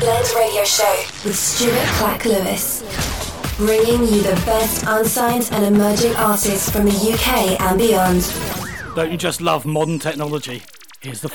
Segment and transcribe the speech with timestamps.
[0.00, 2.82] Blend Radio Show with Stuart Clack Lewis.
[3.58, 8.22] Bringing you the best unsigned and emerging artists from the UK and beyond.
[8.96, 10.62] Don't you just love modern technology?
[11.02, 11.28] Here's the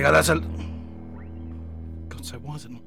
[0.00, 0.28] false heads.
[0.28, 0.40] that's a.
[2.08, 2.82] God, so why is it not?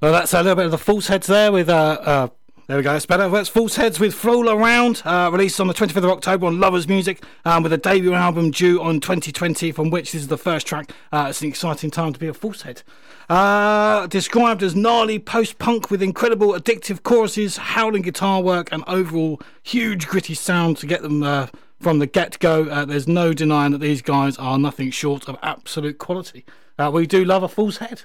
[0.00, 1.68] Well, that's a little bit of the false heads there with.
[1.68, 2.28] Uh, uh,
[2.68, 3.30] there we go, it's better.
[3.30, 6.86] That's False Heads with Fool Around, uh, released on the 25th of October on Lovers
[6.86, 10.66] Music, um, with a debut album due on 2020, from which this is the first
[10.66, 10.92] track.
[11.10, 12.82] Uh, it's an exciting time to be a False Head.
[13.30, 19.40] Uh, described as gnarly post punk with incredible addictive choruses, howling guitar work, and overall
[19.62, 21.46] huge gritty sound to get them uh,
[21.80, 22.64] from the get go.
[22.64, 26.44] Uh, there's no denying that these guys are nothing short of absolute quality.
[26.78, 28.02] Uh, we do love a False Head.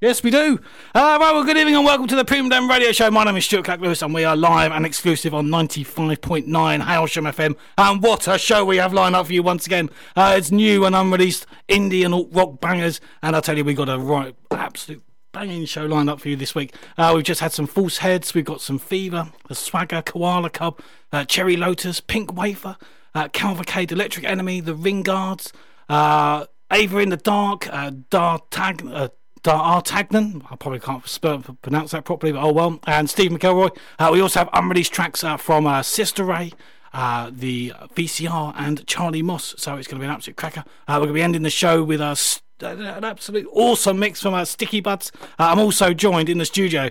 [0.00, 0.58] Yes, we do.
[0.96, 3.08] Uh, right, well, good evening and welcome to the Premium Blend Radio Show.
[3.12, 7.32] My name is Stuart Clack Lewis and we are live and exclusive on 95.9 Hailsham
[7.32, 7.56] FM.
[7.78, 9.90] And what a show we have lined up for you once again.
[10.16, 13.00] Uh, it's new and unreleased alt rock bangers.
[13.22, 16.36] And I'll tell you, we got a right, absolute banging show lined up for you
[16.36, 16.74] this week.
[16.96, 20.80] Uh, we've just had some False Heads, we've got some Fever, the Swagger, Koala Club,
[21.12, 22.76] uh, Cherry Lotus, Pinc Wafer,
[23.14, 25.52] uh, Cavalcade, Electric Enemy, The Ringards,
[25.88, 28.86] uh, Ava in the Dark, uh, Dar Tag.
[28.86, 29.08] Uh,
[29.42, 32.78] Dar Artagnan, I probably can't spell, pronounce that properly, but oh well.
[32.86, 33.76] And Steve McElroy.
[33.98, 36.52] Uh, we also have unreleased tracks uh, from uh, Sisteray,
[36.92, 39.56] uh, the VCR, and Charlie Moss.
[39.58, 40.62] So it's going to be an absolute cracker.
[40.86, 42.14] Uh, we're going to be ending the show with a,
[42.62, 45.10] an absolute awesome mix from uh, Stickybuds.
[45.38, 46.90] I'm also joined in the studio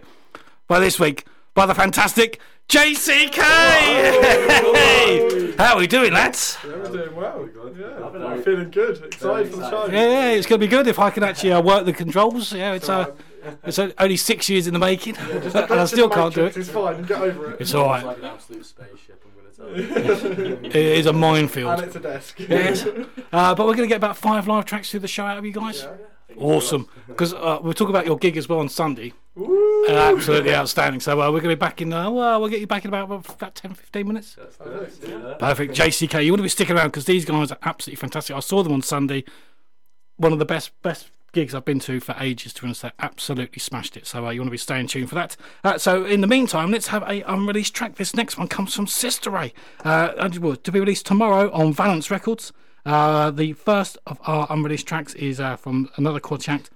[0.68, 2.40] by this week by the fantastic
[2.70, 3.42] JCK!
[4.72, 5.54] Hey!
[5.58, 6.58] How are we doing, lads?
[6.64, 7.50] Yeah, we're doing well.
[7.78, 9.04] Yeah, I'm feeling good.
[9.04, 9.86] Excited for the show.
[9.88, 12.54] Yeah, yeah, it's going to be good if I can actually uh, work the controls.
[12.54, 13.12] Yeah, it's uh,
[13.64, 16.56] it's uh, only six years in the making, and I still can't do it.
[16.56, 17.04] It's fine.
[17.04, 17.62] Get over it.
[17.62, 19.11] It's all It's like an absolute spaceship,
[19.62, 20.60] I'm going to tell you.
[20.64, 21.72] It is a minefield.
[21.80, 22.40] and it's a desk.
[22.40, 22.86] Yes.
[23.32, 25.46] Uh, but we're going to get about five live tracks through the show out of
[25.46, 25.88] you guys.
[26.38, 26.88] Awesome.
[27.08, 29.14] Because uh, we'll talk about your gig as well on Sunday.
[29.36, 29.86] Woo!
[29.88, 31.00] Uh, absolutely outstanding.
[31.00, 31.92] So uh, we're going to be back in.
[31.94, 34.38] Uh, well, we'll get you back in about about 10, 15 minutes.
[35.40, 35.74] Perfect.
[35.74, 38.36] JCK, you want to be sticking around because these guys are absolutely fantastic.
[38.36, 39.24] I saw them on Sunday.
[40.18, 42.54] One of the best best gigs I've been to for ages.
[42.54, 44.08] To honest, they absolutely smashed it.
[44.08, 45.38] So uh, you want to be staying tuned for that.
[45.64, 47.96] Uh, so in the meantime, let's have a unreleased track.
[47.96, 49.54] This next one comes from Sisteray.
[49.84, 52.52] Uh, to be released tomorrow on Valence Records.
[52.86, 56.70] Uh, the first of our unreleased tracks is uh, from another quartet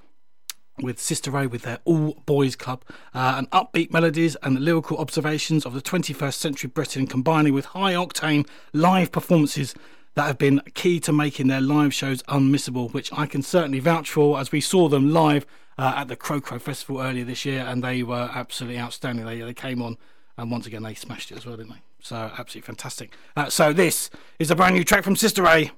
[0.81, 5.66] with Sisteray with their All Boys Club, uh, and upbeat melodies and the lyrical observations
[5.66, 9.74] of the 21st century Britain combining with high octane live performances
[10.16, 14.10] that have been key to making their live shows unmissable, which I can certainly vouch
[14.10, 15.46] for as we saw them live
[15.78, 19.26] uh, at the Crow Crow Festival earlier this year, and they were absolutely outstanding.
[19.26, 19.98] They, they came on,
[20.38, 21.82] and once again, they smashed it as well, didn't they?
[22.02, 23.14] So, absolutely fantastic.
[23.36, 24.10] Uh, so, this
[24.40, 25.72] is a brand new track from Sisteray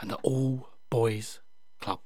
[0.00, 1.40] and the All Boys
[1.80, 2.00] Club.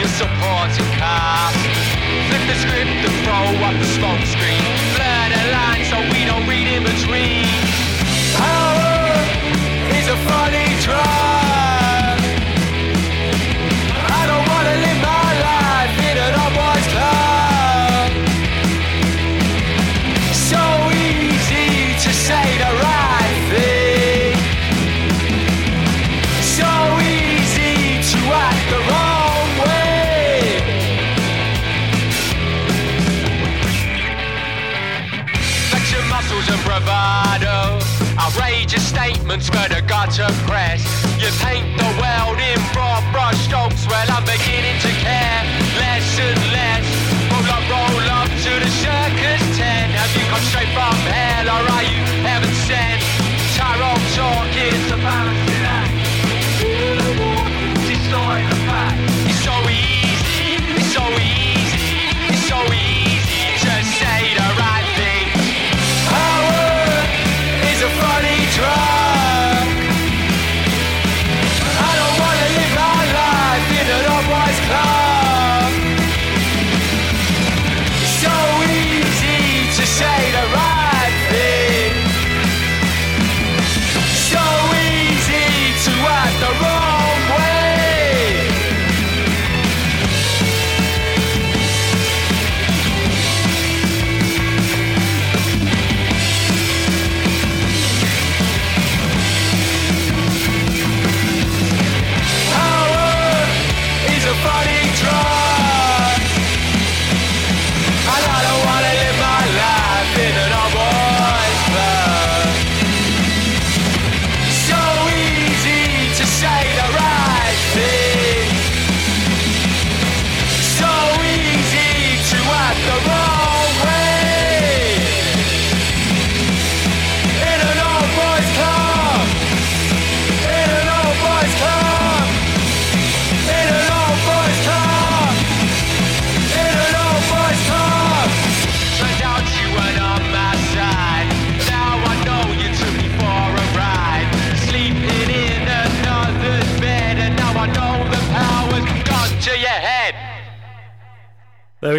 [0.00, 1.60] Your supporting cast.
[2.28, 4.64] Flip the script and throw up the smoke screen.
[4.96, 7.44] Blur the lines so we don't read in between.
[8.34, 9.20] Power
[9.98, 11.29] is a funny drug.
[39.30, 40.82] Statements for the gutter press.
[41.20, 43.86] You paint the world in broad brush strokes.
[43.86, 44.89] Well, I'm beginning to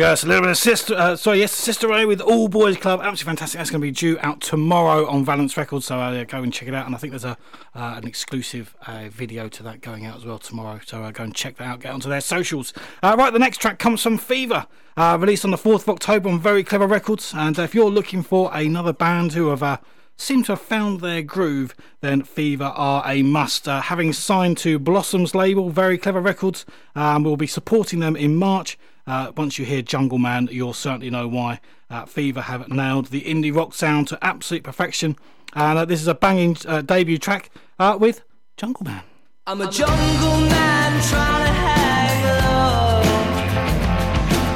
[0.01, 0.11] go.
[0.11, 0.95] A little bit of sister.
[0.95, 3.01] Uh, sorry, yes, Sisteray with All Boys Club.
[3.01, 3.59] Absolutely fantastic.
[3.59, 5.85] That's going to be due out tomorrow on Valence Records.
[5.85, 6.87] So uh, go and check it out.
[6.87, 7.37] And I think there's a
[7.75, 10.79] uh, an exclusive uh, video to that going out as well tomorrow.
[10.85, 11.81] So uh, go and check that out.
[11.81, 12.73] Get onto their socials.
[13.03, 14.65] Uh, right, the next track comes from Fever,
[14.97, 17.33] released on the fourth of October on Very Clever Records.
[17.35, 19.81] And if you're looking for another band who have
[20.17, 23.67] seem to have found their groove, then Fever are a must.
[23.67, 26.65] Uh, having signed to Blossom's label, Very Clever Records,
[26.95, 28.77] um, we'll be supporting them in March.
[29.11, 31.59] Uh, once you hear Jungle Man, you'll certainly know why.
[31.89, 35.17] Uh, Fever have nailed the indie rock sound to absolute perfection.
[35.53, 38.21] And uh, this is a banging uh, debut track uh, with
[38.55, 39.03] Jungle Man.
[39.45, 43.01] I'm a jungle man trying to hang low.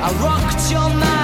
[0.05, 1.14] I rocked your mind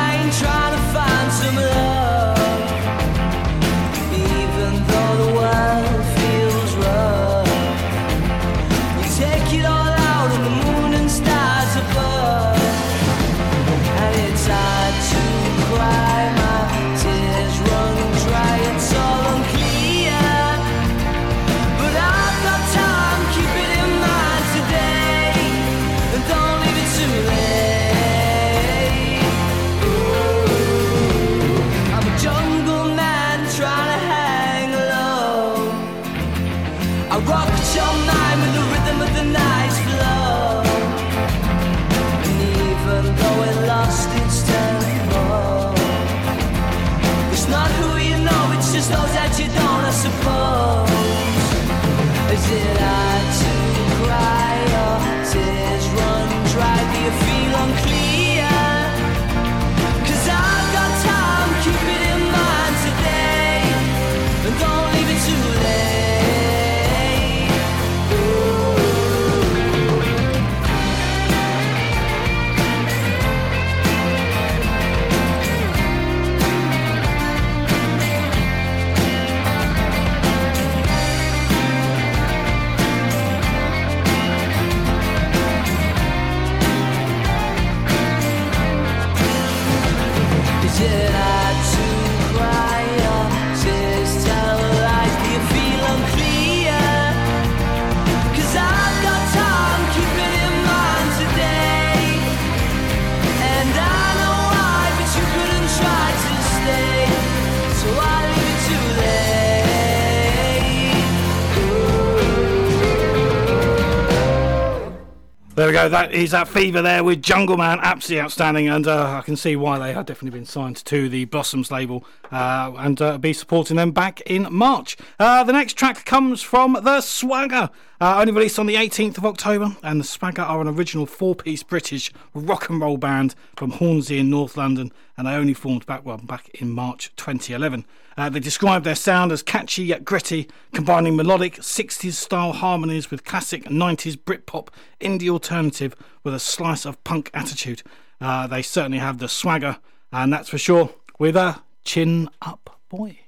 [115.62, 115.89] There we go.
[115.89, 117.77] That is that fever there with Jungle Man.
[117.84, 121.25] Absolutely outstanding, and uh, I can see why they have definitely been signed to the
[121.25, 124.98] Blossoms label uh, and uh, be supporting them back in March.
[125.20, 127.70] Uh, the next track comes from the Swagger,
[128.01, 131.62] uh, only released on the 18th of October, and the Swagger are an original four-piece
[131.62, 136.03] British rock and roll band from Hornsey in North London, and they only formed back
[136.03, 137.86] well back in March 2011.
[138.17, 143.24] Uh, they describe their sound as catchy yet gritty, combining melodic 60s style harmonies with
[143.24, 147.84] classic 90s Britpop indie alternative with a slice of punk attitude.
[148.20, 149.77] Uh, they certainly have the swagger,
[150.12, 150.89] and that's for sure,
[151.20, 153.20] with a chin up boy.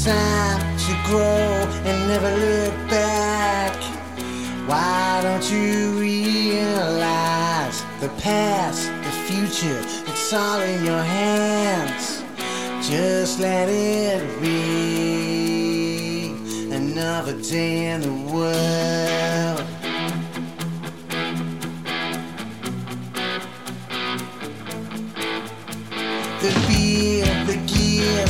[0.00, 3.76] Time to grow and never look back.
[4.66, 12.24] Why don't you realize the past, the future, it's all in your hands?
[12.88, 16.32] Just let it be
[16.72, 19.62] another day in the world.
[26.42, 26.81] the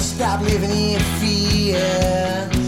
[0.03, 2.62] stop living in fear.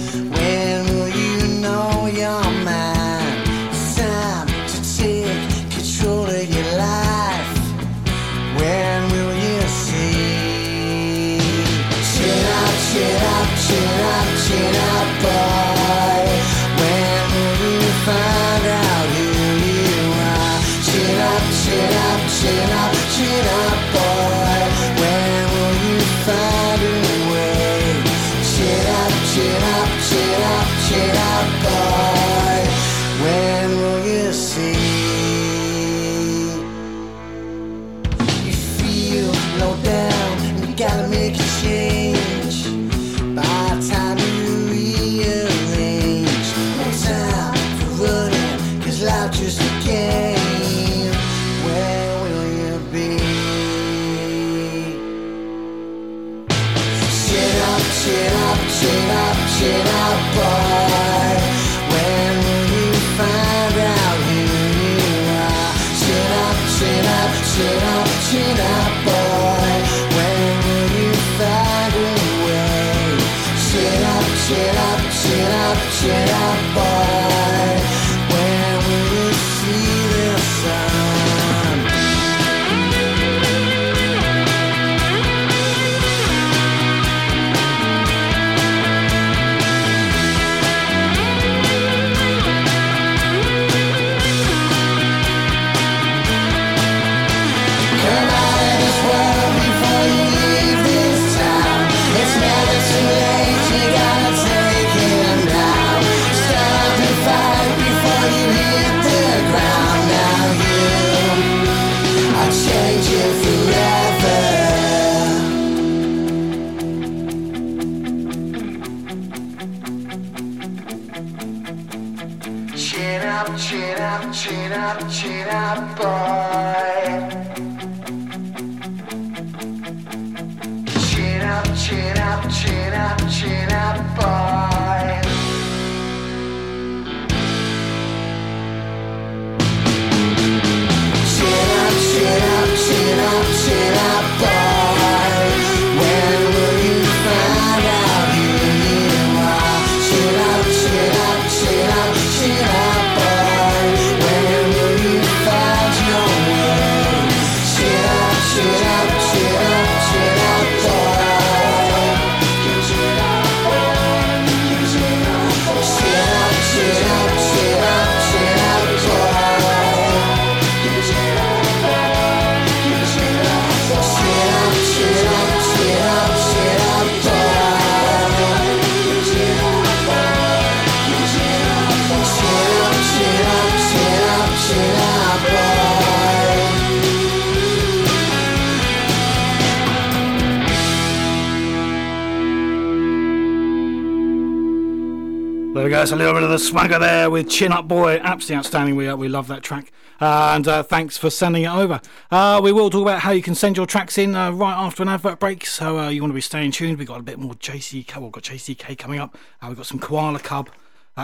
[196.64, 198.18] Swagger there with Chin Up Boy.
[198.23, 198.97] Absolutely outstanding.
[198.97, 199.92] We, uh, we love that track.
[200.18, 202.00] Uh, and uh, thanks for sending it over.
[202.30, 205.02] Uh, we will talk about how you can send your tracks in uh, right after
[205.02, 205.66] an advert break.
[205.66, 206.99] So uh, you want to be staying tuned.
[206.99, 208.16] We've got a bit more JCK.
[208.16, 209.37] We've got JCK coming up.
[209.66, 210.71] We've got some Koala Cub.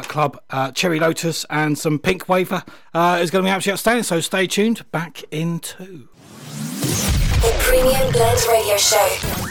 [0.02, 0.40] Club,
[0.74, 2.62] Cherry Lotus, and some Pinc Wafer
[3.20, 4.04] is going to be absolutely outstanding.
[4.04, 4.88] So stay tuned.
[4.92, 6.08] Back in two.
[7.40, 9.49] The Premium Blend Radio Show.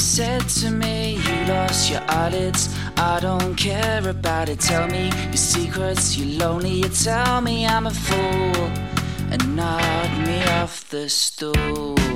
[0.00, 4.58] Said to me, You lost your eyelids, I don't care about it.
[4.58, 8.64] Tell me your secrets, you're lonely, you tell me I'm a fool,
[9.30, 12.09] and knock me off the stool.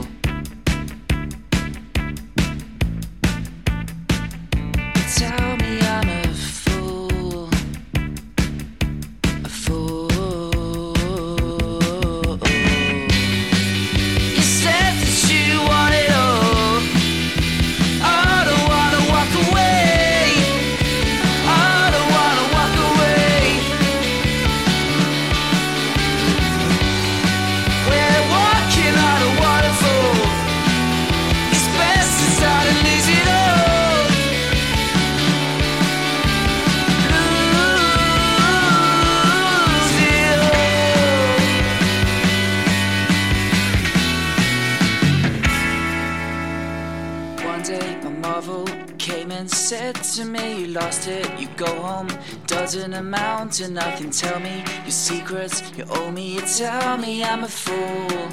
[53.55, 54.11] To nothing.
[54.11, 58.29] Tell me your secrets, you owe me, you tell me I'm a fool.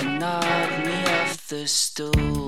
[0.00, 2.47] And knock me off the stool.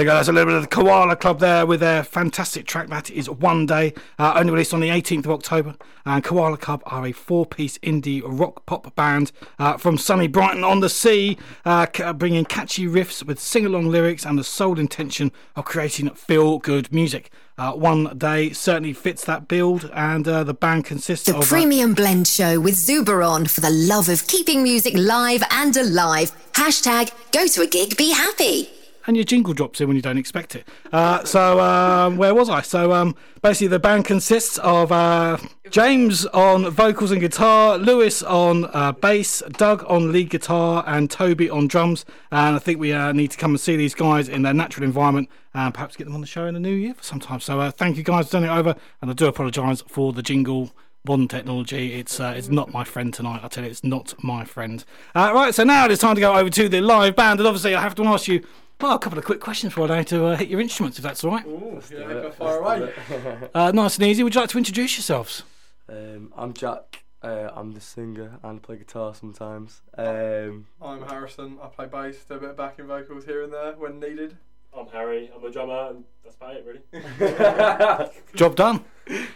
[0.00, 0.14] There you go.
[0.14, 2.88] That's a little bit of the Koala Club there with their fantastic track.
[2.88, 5.76] That is One Day, uh, only released on the 18th of October.
[6.06, 10.80] And Koala Club are a four-piece indie rock pop band uh, from sunny Brighton on
[10.80, 11.36] the Sea,
[11.66, 11.84] uh,
[12.14, 17.30] bringing catchy riffs with sing-along lyrics and the sole intention of creating feel-good music.
[17.58, 21.42] Uh, One Day certainly fits that build, and uh, the band consists The of.
[21.42, 26.32] The Premium Blend Show with Zuberon for the love of keeping music live and alive.
[26.52, 28.70] Hashtag go to a gig, be happy.
[29.10, 30.68] And your jingle drops in when you don't expect it.
[30.92, 32.60] Uh, so um, where was I?
[32.62, 35.36] So um, basically, the band consists of uh,
[35.68, 41.50] James on vocals and guitar, Lewis on uh, bass, Doug on lead guitar, and Toby
[41.50, 42.04] on drums.
[42.30, 44.84] And I think we uh, need to come and see these guys in their natural
[44.84, 47.40] environment and perhaps get them on the show in the new year for some time.
[47.40, 50.22] So uh, thank you guys for sending it over, and I do apologise for the
[50.22, 50.70] jingle.
[51.06, 53.40] Modern technology, it's uh, it's not my friend tonight.
[53.42, 54.84] I tell you, it's not my friend.
[55.14, 57.74] Uh, right, so now it's time to go over to the live band, and obviously
[57.74, 58.44] I have to ask you
[58.80, 61.22] well, a couple of quick questions for today to uh, hit your instruments, if that's
[61.24, 61.46] all right.
[61.46, 62.92] Ooh, yeah, go far away.
[63.54, 64.22] Uh, nice and easy.
[64.22, 65.42] Would you like to introduce yourselves?
[65.88, 67.04] Um, I'm Jack.
[67.22, 69.82] Uh, I'm the singer and play guitar sometimes.
[69.98, 71.58] Um, I'm Harrison.
[71.62, 74.36] I play bass, do a bit of backing vocals here and there when needed.
[74.76, 75.30] I'm Harry.
[75.34, 78.10] I'm a drummer, and that's about it, really.
[78.36, 78.84] Job done.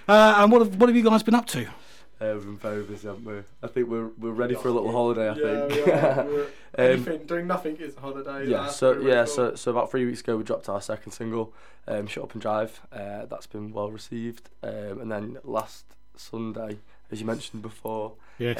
[0.08, 1.66] Uh, and what have, what have you guys been up to?
[2.20, 3.38] We've been very busy, haven't we?
[3.62, 5.28] I think we're we're ready for a little holiday.
[5.28, 5.86] I yeah, think.
[5.86, 6.24] we are.
[6.26, 6.46] We're-
[6.76, 8.48] Um, anything, doing nothing is a holiday.
[8.48, 8.62] yeah.
[8.62, 9.24] that's So what yeah.
[9.24, 9.30] for.
[9.30, 11.52] So so about three weeks ago, we dropped our second single,
[11.86, 14.48] um, "Shut Up and Drive." Uh, that's been well received.
[14.62, 15.84] Um, and then last
[16.16, 16.78] Sunday,
[17.12, 18.58] as you mentioned before, Yes.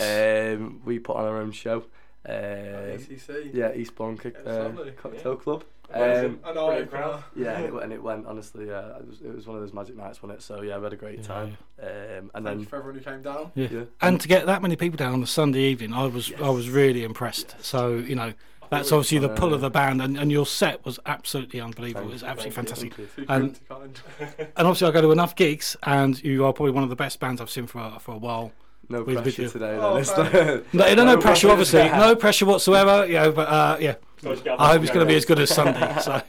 [0.56, 1.84] um, we put on our own show.
[2.26, 3.50] Uh, At ECC.
[3.52, 4.92] yeah, Eastbourne Kick, Yeah, uh, lovely.
[4.92, 5.64] Cocktail Club.
[5.92, 6.30] Amazing.
[6.32, 6.66] Um, I know.
[6.66, 7.24] Brilliant crowd.
[7.36, 8.66] yeah, and it, and it went honestly.
[8.66, 10.42] Yeah, it was, it was one of those magic nights, wasn't it?
[10.42, 11.56] So yeah, we had a great Yeah, time.
[11.80, 13.52] Um, and Thank then you for everyone who came down.
[13.54, 13.68] Yeah.
[13.70, 13.84] yeah.
[14.00, 16.68] And to get that many people down on a Sunday evening, I was I was
[16.70, 17.54] really impressed.
[17.60, 18.32] So you know,
[18.70, 22.08] that's obviously the pull of the band, and, and your set was absolutely unbelievable.
[22.08, 22.94] It was absolutely fantastic.
[22.94, 23.24] Thank you.
[23.26, 24.48] Too And- good, too kind.
[24.56, 27.20] And obviously, I go to enough gigs, and you are probably one of the best
[27.20, 28.52] bands I've seen for a, for a while.
[28.88, 29.48] No With- with pressure you.
[29.48, 30.02] today, Oh, then.
[30.02, 30.32] is thanks.
[30.32, 30.62] there?
[30.72, 33.06] No, no, no No pressure, pressure obviously, no pressure whatsoever.
[33.06, 35.24] You know, but uh, yeah, Guys, get up I hope it's going to be as
[35.24, 35.96] good as Sunday.
[36.00, 36.20] So,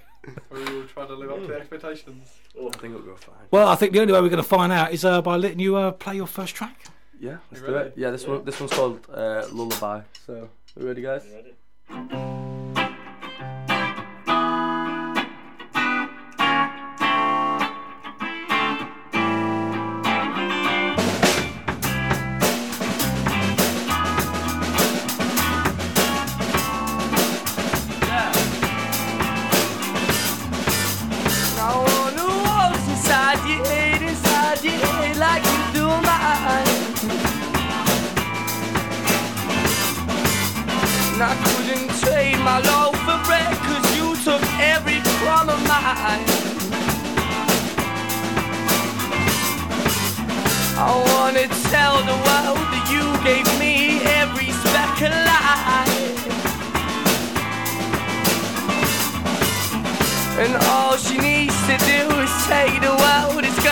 [0.51, 2.29] We will try to live up to the expectations.
[2.60, 3.36] Oh, I think it'll go fine.
[3.51, 5.60] well, I think the only way we're going to find out is uh, by letting
[5.60, 6.86] you uh, play your first track.
[7.19, 7.89] Yeah, let's do ready?
[7.89, 7.93] it.
[7.97, 10.01] Yeah, this one this one's called uh, Lullaby.
[10.25, 11.23] So, are we ready, guys?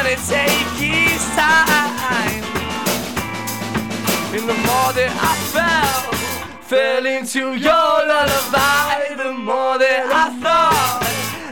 [0.04, 2.44] Gonna take its time.
[4.36, 6.12] And the more that I fell,
[6.64, 11.00] fell into your lullaby, the more that I thought,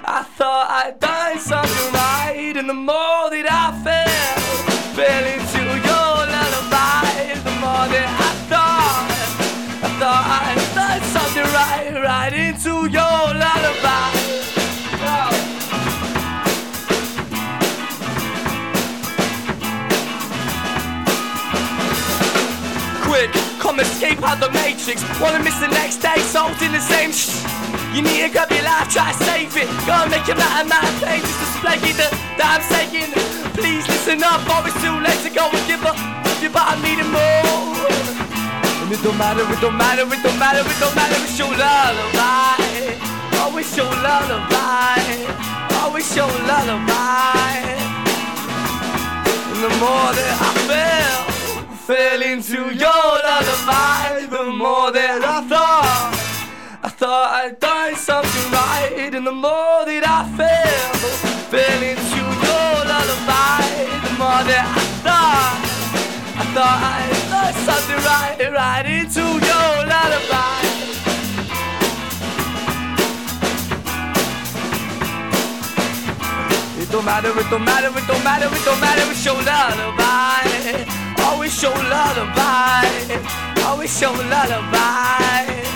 [0.03, 2.57] I thought I'd done something right.
[2.57, 4.39] And the more that I fell,
[4.99, 9.07] fell into your lullaby, the more that I thought,
[9.81, 14.20] I thought I'd done something right, right into your lullaby.
[23.71, 24.99] Come escape out the matrix.
[25.21, 27.31] Wanna miss the next day, souls in the same sh.
[27.95, 29.63] You need to grab your life, try to save it.
[29.87, 33.15] Go and make your matter, matter pages display it that, that I'm saying.
[33.55, 35.95] Please listen up, or it's too late to go and give up.
[36.43, 37.87] Give up, I need it more.
[38.83, 41.55] And it don't matter, it don't matter, it don't matter, it don't matter, it's your
[41.55, 42.59] lullaby.
[43.39, 44.99] Oh, it's your lullaby.
[45.79, 47.55] Oh, it's your lullaby.
[49.47, 51.31] And the more that I fell,
[51.87, 53.20] fell into your
[59.11, 59.17] right.
[59.17, 60.93] And the more that I fell,
[61.49, 63.63] fell into your lullaby,
[64.03, 65.59] the more that I thought,
[66.37, 70.59] I thought I'd done something right, right into your lullaby.
[76.81, 80.07] It don't matter, it don't matter, it don't matter, it don't matter, it's your lullaby.
[81.43, 82.87] It's your lullaby.
[83.83, 85.70] It's your lullaby.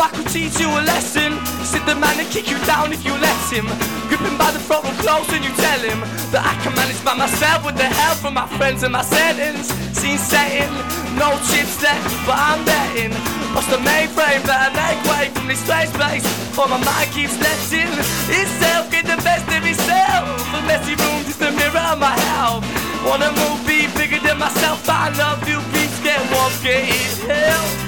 [0.00, 3.12] I could teach you a lesson, sit the man and kick you down if you
[3.20, 3.68] let him.
[4.08, 6.00] Grip him by the throat and close and you tell him
[6.32, 9.68] that I can manage by myself with the help from my friends and my settings.
[9.92, 10.72] Scene setting,
[11.20, 13.12] no chips left, but I'm betting.
[13.52, 16.24] Bust the mainframe, better make way from this strange place.
[16.56, 17.92] For my mind keeps letting
[18.32, 20.24] itself get the best of itself.
[20.48, 22.64] The messy room just a mirror of my health.
[23.04, 24.80] Wanna move, be bigger than myself.
[24.88, 27.80] I love you, please get warm, get it help.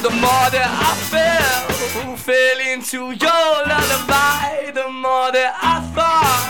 [0.00, 6.48] The more that I fell, fell into your lullaby, the more that I thought,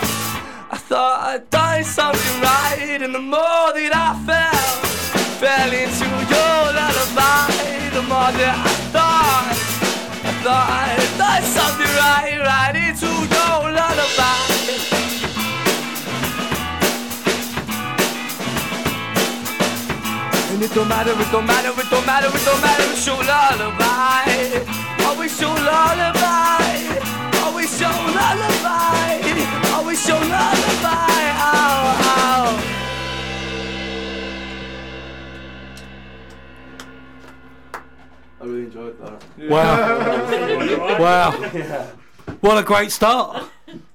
[0.70, 4.68] I thought I'd done something right, and the more that I fell,
[5.40, 7.50] fell into your lullaby,
[7.96, 9.48] the more that I thought,
[10.22, 14.57] I thought I'd done something right, right into your lullaby.
[20.58, 23.14] And it don't matter, it don't matter, it don't matter, it don't matter, it's your
[23.14, 24.24] lullaby.
[25.06, 26.98] Oh, it's your lullaby.
[27.38, 29.22] Oh, wish your lullaby.
[29.70, 31.30] I wish your lullaby.
[31.38, 32.58] Oh, oh.
[38.40, 39.22] I really enjoyed that.
[39.48, 40.98] Wow.
[40.98, 41.86] wow.
[42.40, 43.44] What a great start.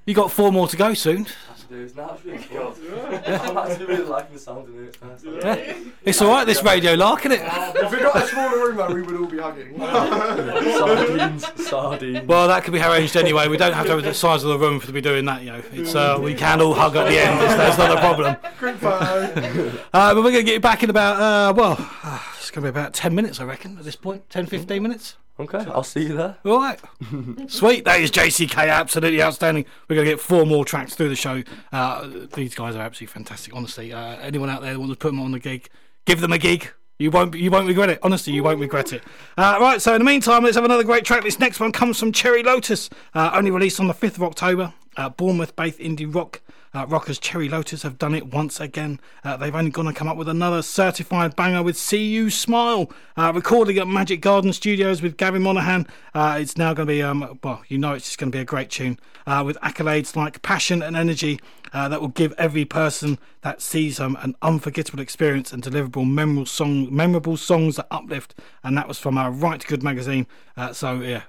[0.06, 1.28] You got four more to go soon.
[1.74, 2.74] Dude, no, it's really fun.
[3.26, 4.90] I'm actually really liking the sound of it.
[4.90, 5.24] It's nice.
[5.24, 5.74] Yeah.
[6.06, 7.42] It's all right, this radio lark, isn't it?
[7.42, 9.80] If we got a smaller room, though, we would all be hugging.
[9.80, 12.28] Sardines, sardines.
[12.28, 13.48] Well, that could be arranged anyway.
[13.48, 15.42] We don't have to have the size of the room for to be doing that,
[15.42, 15.64] you know.
[15.72, 17.42] It's uh, we can all hug at the end.
[17.44, 18.36] It's, that's not a problem.
[18.60, 19.72] Group photo.
[19.92, 22.72] Uh, but we're going to get back in about uh, well, uh, it's going to
[22.72, 24.30] be about ten minutes, I reckon, at this point.
[24.30, 25.16] 10, 15 minutes.
[25.40, 26.38] Okay, I'll see you there.
[26.46, 26.80] All right.
[27.48, 27.86] Sweet.
[27.86, 28.70] That is JCK.
[28.70, 29.66] Absolutely outstanding.
[29.88, 31.42] We're going to get four more tracks through the show.
[31.72, 33.56] Uh, these guys are absolutely fantastic.
[33.56, 35.70] Honestly, uh, anyone out there that wants to put them on the gig,
[36.06, 36.72] give them a gig.
[37.00, 37.34] You won't.
[37.34, 38.00] You won't regret it.
[38.04, 39.04] Honestly, you won't regret it.
[39.36, 39.82] Uh, right.
[39.82, 41.24] So in the meantime, let's have another great track.
[41.24, 44.74] This next one comes from Cherry Lotus, uh, only released on the fifth of October.
[44.96, 46.42] Uh, Bournemouth-based indie rock
[46.74, 49.00] uh, rockers Cherry Lotus have done it once again.
[49.24, 52.92] Uh, they've only gone to come up with another certified banger with "See You Smile,"
[53.16, 55.88] uh, recording at Magic Garden Studios with Gavin Monaghan.
[56.14, 58.42] Uh, it's now going to be, um, well, you know, it's just going to be
[58.42, 61.40] a great tune uh, with accolades like passion and energy
[61.74, 66.46] uh, that will give every person that sees them an unforgettable experience and deliverable memorable
[66.46, 68.36] song, memorable songs that uplift.
[68.64, 70.28] And that was from our Right Good magazine.
[70.72, 71.24] So yeah,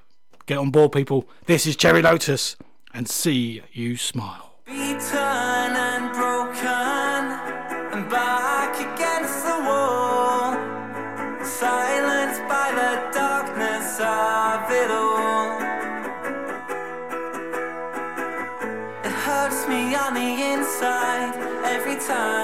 [0.46, 1.28] get on board, people.
[1.46, 2.57] This is Cherry Lotus,
[2.92, 4.43] and see you smile.
[4.66, 7.20] Beaten and broken
[7.92, 10.55] and back against the wall.
[11.44, 15.61] Silenced by the darkness of it all.
[19.05, 22.43] It hurts me on the inside every time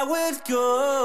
[0.00, 0.99] I would go.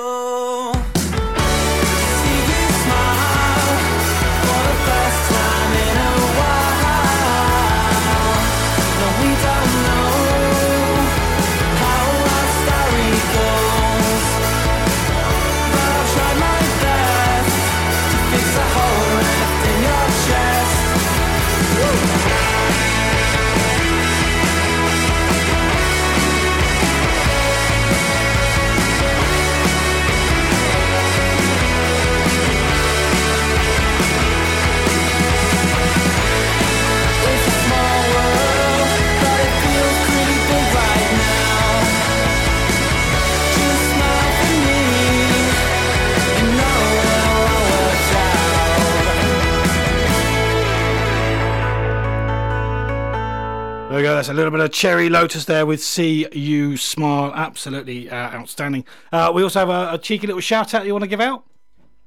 [53.96, 54.16] There we go.
[54.16, 57.32] That's a little bit of Cherry Lotus there with See You Smile.
[57.34, 58.84] Absolutely uh, outstanding.
[59.10, 61.46] Uh, we also have a, a cheeky little shout out you want to give out?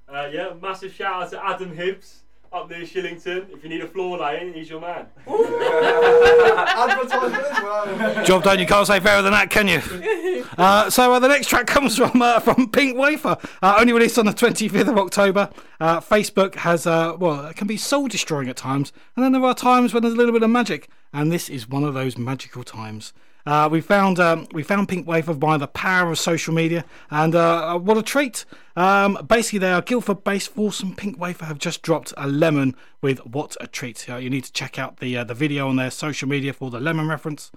[0.07, 3.51] Uh, yeah, massive shout out to Adam Hibbs up near Shillington.
[3.55, 5.07] If you need a floor laying, he's your man.
[5.27, 8.25] Advertisement as well.
[8.25, 8.59] Job done.
[8.59, 9.81] You can't say fairer than that, can you?
[10.57, 14.19] Uh, so uh, the next track comes from uh, from Pinc Wafer, uh, only released
[14.19, 15.51] on the 25th of October.
[15.79, 19.45] Uh, Facebook has uh, well, it can be soul destroying at times, and then there
[19.45, 22.19] are times when there's a little bit of magic, and this is one of those
[22.19, 23.13] magical times.
[23.47, 27.35] Uh, we found um, we found Pinc Wafer by the power of social media, and
[27.35, 28.45] uh, what a treat!
[28.77, 30.51] Um, basically, they are Guildford-based.
[30.57, 34.07] And Pinc Wafer have just dropped a lemon with what a treat.
[34.07, 36.71] Uh, you need to check out the uh, the video on their social media for
[36.71, 37.51] the lemon reference.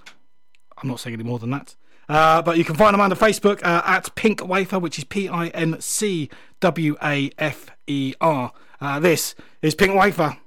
[0.82, 1.76] I'm not saying any more than that.
[2.08, 5.28] Uh, but you can find them under Facebook uh, at Pinc Wafer, which is P
[5.28, 6.30] I N C
[6.62, 8.54] W A F E R.
[8.80, 10.38] Uh, this is Pinc Wafer.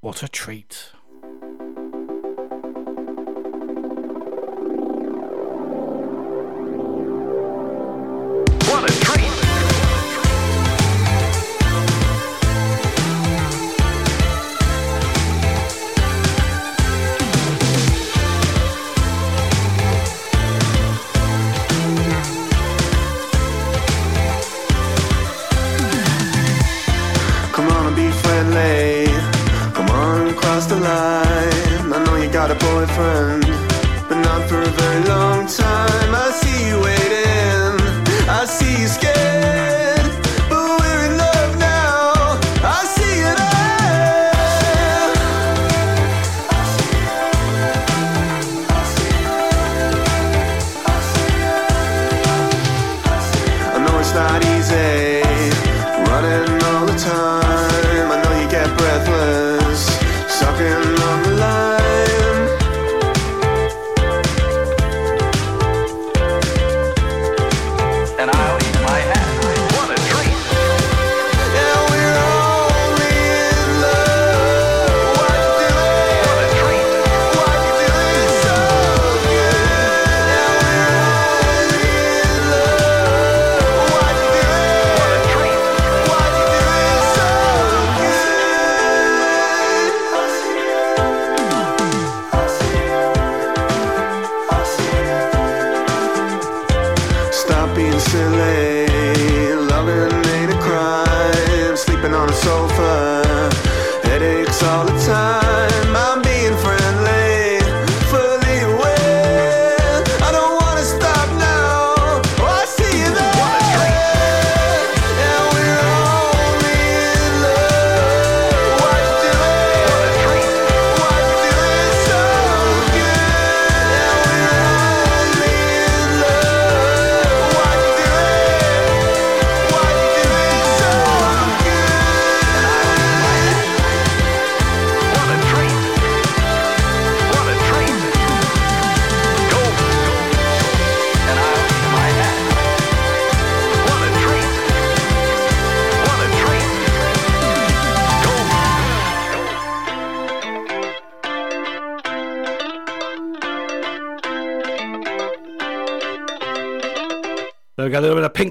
[0.00, 0.90] What a treat.
[34.08, 34.91] But not for a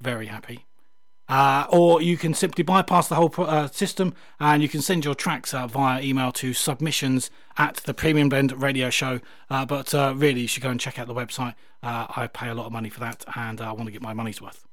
[0.00, 0.66] Very happy.
[1.28, 5.14] Uh, or you can simply bypass the whole uh, system and you can send your
[5.14, 9.20] tracks uh, via email to submissions at the Premium Blend Radio Show.
[9.48, 11.54] Uh, but uh, really, you should go and check out the website.
[11.82, 14.12] Uh, I pay a lot of money for that and I want to get my
[14.12, 14.66] money's worth.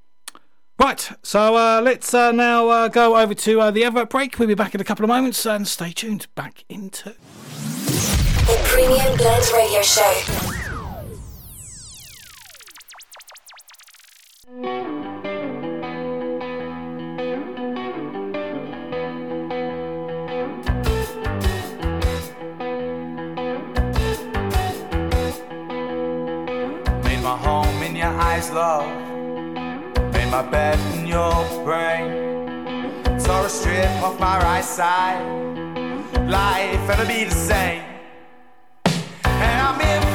[0.80, 4.38] Right, so uh, let's uh, now uh, go over to uh, the advert break.
[4.38, 6.28] We'll be back in a couple of moments and stay tuned.
[6.36, 7.16] Back into.
[8.46, 10.22] The Premium Blend Radio Show.
[27.04, 29.07] Made my home in your eyes, love
[30.32, 32.10] my bed in your brain.
[33.20, 35.22] Tore a strip off my right side.
[36.28, 37.84] Life ever be the same.
[39.24, 40.07] And I'm in.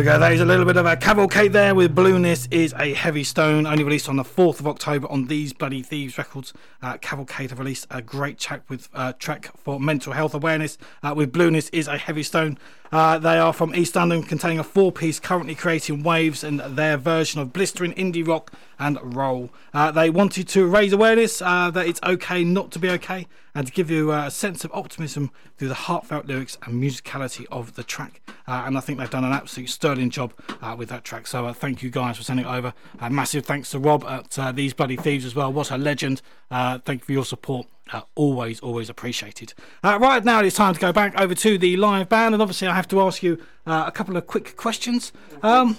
[0.00, 0.18] We go.
[0.18, 3.66] That is a little bit of a cavalcade there with Blueness is a heavy stone.
[3.66, 6.54] Only released on the 4th of October on these Bloody Thieves records.
[6.80, 11.12] Uh, cavalcade have released a great track with uh, track for mental health awareness uh,
[11.14, 12.56] with Blueness is a heavy stone.
[12.92, 16.96] Uh, they are from East London, containing a four piece currently creating waves and their
[16.96, 19.50] version of blistering indie rock and roll.
[19.72, 23.66] Uh, they wanted to raise awareness uh, that it's okay not to be okay and
[23.66, 27.74] to give you uh, a sense of optimism through the heartfelt lyrics and musicality of
[27.74, 28.20] the track.
[28.48, 31.26] Uh, and I think they've done an absolute sterling job uh, with that track.
[31.26, 32.74] So thank you guys for sending it over.
[33.08, 35.52] Massive thanks to Rob at These Bloody Thieves as well.
[35.52, 36.22] What a legend.
[36.50, 37.66] Thank you for your support.
[37.92, 39.52] Uh, always, always appreciated.
[39.82, 42.68] Uh, right now, it's time to go back over to the live band, and obviously,
[42.68, 45.12] I have to ask you uh, a couple of quick questions.
[45.42, 45.76] Um,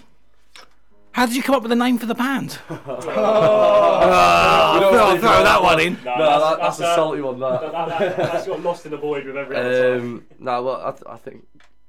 [1.14, 2.60] how did you come up with the name for the band?
[4.04, 5.94] Oh, I'll throw- I'll throw that one in.
[6.04, 7.40] No, that, that's, a uh, salty one.
[7.40, 7.62] That.
[7.62, 10.08] that, that, that's got lost in the void with every other song.
[10.08, 11.46] Um, no, well, I, th- I think.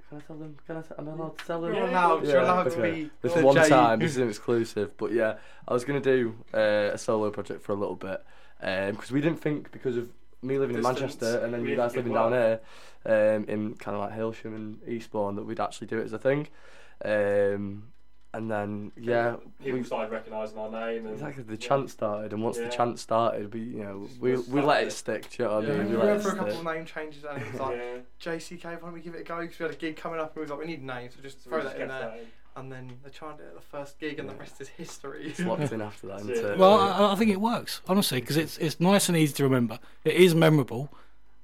[0.09, 0.57] Can I tell them?
[0.67, 0.83] Can I?
[0.83, 1.75] T- am I allowed to tell them?
[1.75, 3.69] You're allowed- you're allowed to be This the one J.
[3.69, 3.99] time.
[4.01, 4.97] This is an exclusive.
[4.97, 8.23] But yeah, I was gonna do uh, a solo project for a little bit
[8.63, 10.09] because we didn't think because of
[10.43, 12.61] me living in Manchester and then you guys living down here
[13.07, 16.19] um, in kind of like Hailsham and Eastbourne that we'd actually do it as a
[16.19, 16.49] thing.
[17.05, 17.89] Um,
[18.35, 21.05] and then yeah, People we, started recognising our name.
[21.05, 22.65] And, Exactly, the chant started, and once Yeah.
[22.65, 24.93] the chant started, we you know we we let it it.
[24.93, 25.29] stick.
[25.31, 25.89] Do you know what I Yeah, mean?
[25.89, 27.99] we We went it for a couple of name changes and it was like Yeah.
[28.33, 29.41] JCK, why don't we give it a go?
[29.41, 31.21] Because we had a gig coming up and we was like, we need names, so
[31.21, 32.15] just So we throw just that in there.
[32.55, 32.65] That in.
[32.65, 35.25] And then they tried it at the first gig, and the rest is history.
[35.27, 36.51] It's locked in after that, That's isn't it.
[36.53, 36.59] it?
[36.59, 39.79] Well, I, I think it works, honestly, because it's, it's nice and easy to remember.
[40.05, 40.93] It is memorable,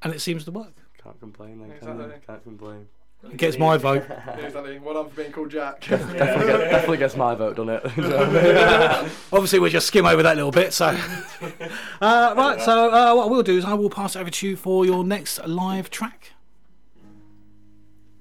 [0.02, 0.74] and it seems to work.
[1.02, 2.04] Can't complain then, can Exactly.
[2.06, 2.12] you?
[2.26, 2.88] Can't complain.
[3.24, 4.04] It gets my vote.
[4.09, 4.78] Yeah, exactly.
[4.78, 5.80] Well done for being called Jack.
[5.88, 7.82] definitely, get, definitely gets my vote, doesn't it?
[7.96, 9.11] Do you know what I mean?
[9.32, 10.72] Obviously, we'll just skim over that little bit.
[10.72, 12.61] So, uh, right.
[12.61, 15.02] So, uh, what we'll do is I will pass it over to you for your
[15.02, 16.30] next live track.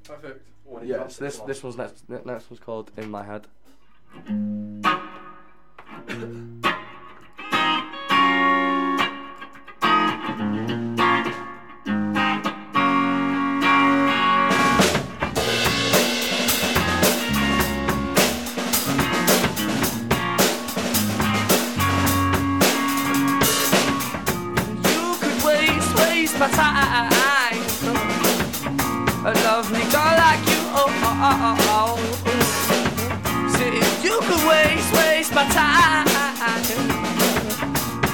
[0.03, 0.46] Perfect.
[0.83, 2.09] Yeah, so this this one's next.
[2.09, 3.47] Next one's called "In My Head."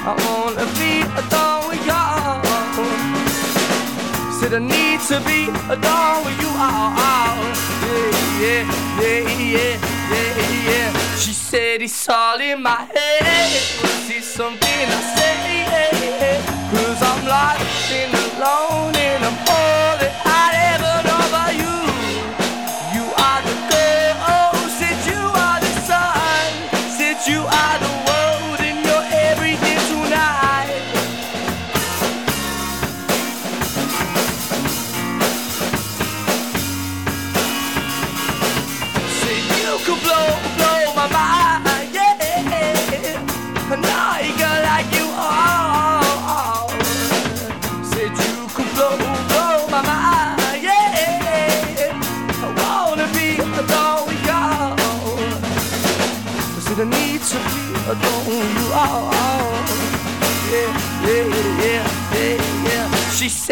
[0.06, 2.04] I wanna be alone with you.
[4.38, 6.52] Said I need to be alone with you.
[6.52, 7.34] Oh.
[7.88, 8.64] Yeah, yeah,
[9.00, 9.78] yeah, yeah,
[10.12, 11.16] yeah, yeah.
[11.16, 13.50] She said it's all in my head.
[13.52, 15.34] Is it something I say?
[16.70, 19.53] Cause I'm lost and alone and I'm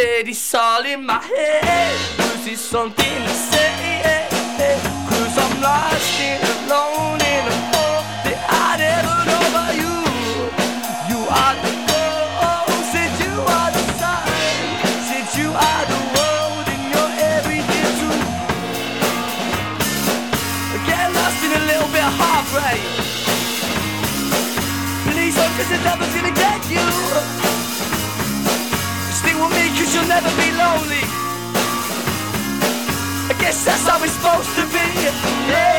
[0.03, 1.95] said it's all in my head.
[2.19, 3.71] Was it something to say?
[5.09, 6.82] Cause I'm lost and alone
[33.53, 34.81] Guess that's how it's supposed to be.
[35.53, 35.72] Yeah,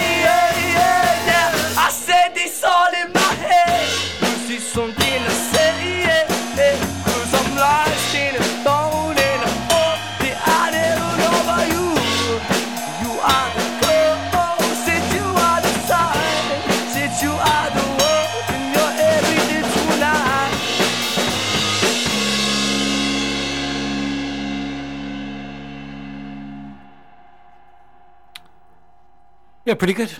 [29.65, 30.11] Yeah, pretty good.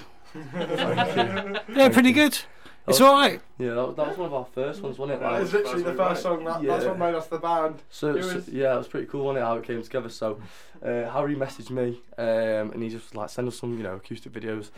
[0.53, 2.37] yeah, pretty good.
[2.85, 3.41] It's was- all right.
[3.57, 5.21] Yeah, that, was- that was one of our first ones, wasn't it?
[5.21, 6.89] That was literally the first song that, that's Yeah.
[6.89, 7.81] what made us the band.
[7.89, 9.45] So, It so- was- yeah, it was pretty cool, wasn't it?
[9.47, 10.09] How it came together.
[10.09, 10.39] So,
[10.83, 14.33] uh, Harry messaged me, um, and he just like send us some, you know, acoustic
[14.33, 14.69] videos.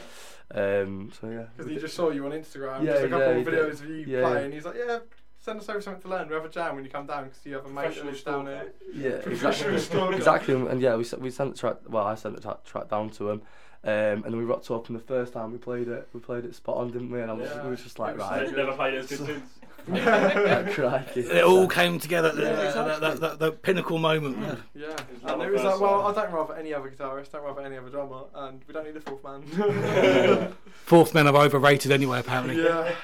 [0.54, 1.46] Um, so yeah.
[1.58, 3.54] Because he just saw you on Instagram, Yeah, just a couple yeah, of he did.
[3.54, 4.52] videos of you Yeah, playing.
[4.52, 5.00] He's like, yeah,
[5.40, 6.28] send us over something to learn.
[6.28, 8.24] We have a jam when you come down because you have a mate Professional who's
[8.24, 8.74] down here.
[8.94, 9.80] Yeah, Professional exactly.
[9.80, 10.16] stalker.
[10.16, 11.78] exactly, and and yeah, we sent we sent the track.
[11.90, 13.42] Well, I sent the track, track down to him,
[13.86, 14.88] um, and then we rocked up.
[14.90, 17.22] And the first time we played it, we played it spot on, didn't we?
[17.22, 17.64] And I was, Yeah.
[17.64, 19.50] we was just like, right, They've never played it as good So- since.
[19.88, 21.20] like, crikey.
[21.22, 23.00] It all came together at the, Yeah, that, exactly.
[23.08, 24.38] that, that, that pinnacle moment.
[24.40, 24.56] Yeah.
[24.74, 26.08] Yeah, not and it was like, well.
[26.08, 28.96] I don't rather any other guitarist, don't rather any other drummer, and we don't need
[28.96, 30.54] a fourth man.
[30.86, 32.64] Fourth men are overrated anyway, apparently.
[32.64, 32.96] yeah,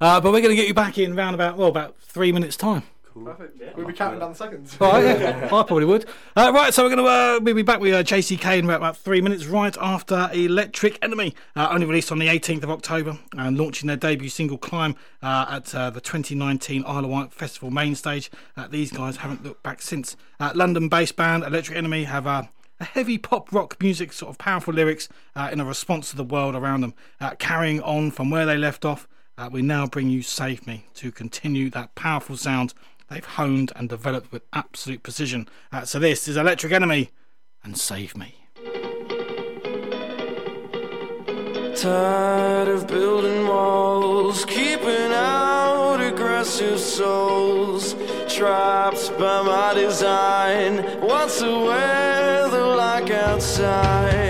[0.00, 2.56] Uh, but we're going to get you back in round about well about three minutes
[2.56, 2.82] time.
[3.14, 3.26] Cool.
[3.26, 3.60] perfect.
[3.60, 3.70] Yeah.
[3.76, 4.76] We'll be counting down the seconds.
[4.80, 5.44] All right, yeah.
[5.44, 6.04] I probably would.
[6.34, 8.78] Uh, right, so we're going to uh, we'll be back with uh, JCK in about,
[8.78, 13.16] about three minutes, right after Electric Enemy, uh, only released on the 18th of October
[13.36, 17.70] and launching their debut single "Climb" uh, at uh, the 2019 Isle of Wight Festival
[17.70, 18.32] main stage.
[18.56, 20.16] Uh, these guys haven't looked back since.
[20.40, 22.26] Uh, London-based band Electric Enemy have.
[22.26, 22.42] Uh,
[22.80, 26.24] a heavy pop rock music, sort of powerful lyrics uh, in a response to the
[26.24, 26.92] world around them.
[27.20, 29.06] Uh, carrying on from where they left off,
[29.36, 32.74] uh, we now bring you Save Me to continue that powerful sound
[33.10, 35.48] they've honed and developed with absolute precision.
[35.72, 37.10] Uh, so this is Electric Enemy
[37.62, 38.34] and Save Me.
[41.76, 47.94] Tired of building walls, keeping out aggressive souls.
[48.28, 50.78] Trapped by my design.
[51.00, 54.23] What's the weather like outside?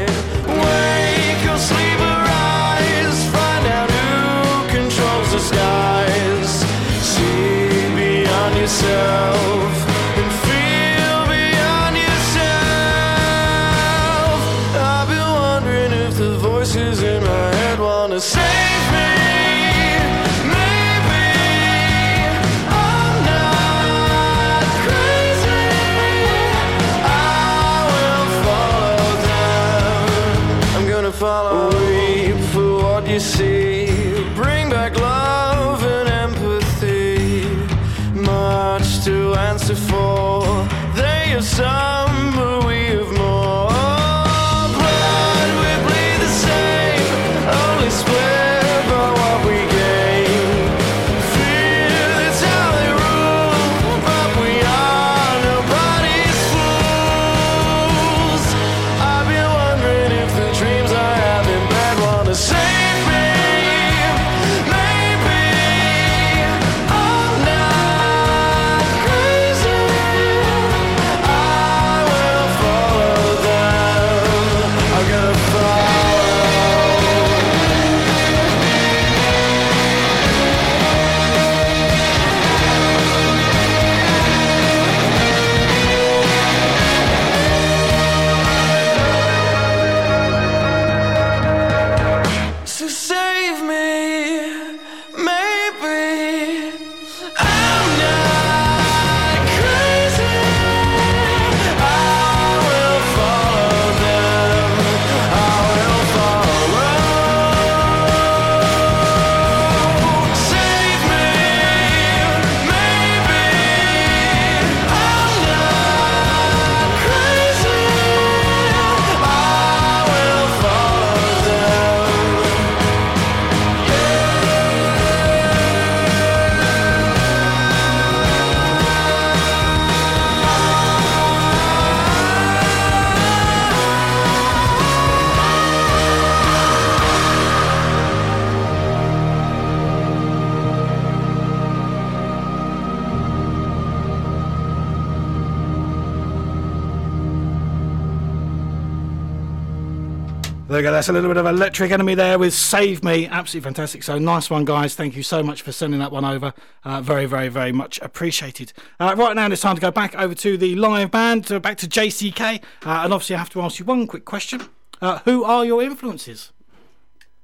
[151.05, 153.27] That's a little bit of Electric Enemy there with Save Me.
[153.27, 154.03] Absolutely fantastic.
[154.03, 154.95] So nice one, guys.
[154.95, 156.55] Thank you so much for sending that one over.
[156.83, 158.73] Uh, very, very, very much appreciated.
[158.99, 161.77] Uh, right now, it's time to go back over to the live band, uh, back
[161.77, 162.63] to JCK.
[162.87, 164.63] Uh, and obviously, I have to ask you one quick question.
[165.03, 166.54] Uh, who are your influences?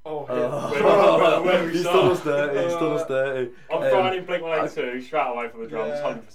[0.03, 0.71] Oh, Where, yeah.
[0.71, 1.95] where, where we He's start?
[1.95, 2.63] done us dirty.
[2.63, 3.51] He's done us dirty.
[3.69, 5.89] I'm Um, throwing in Blink 182 straight away from the drums,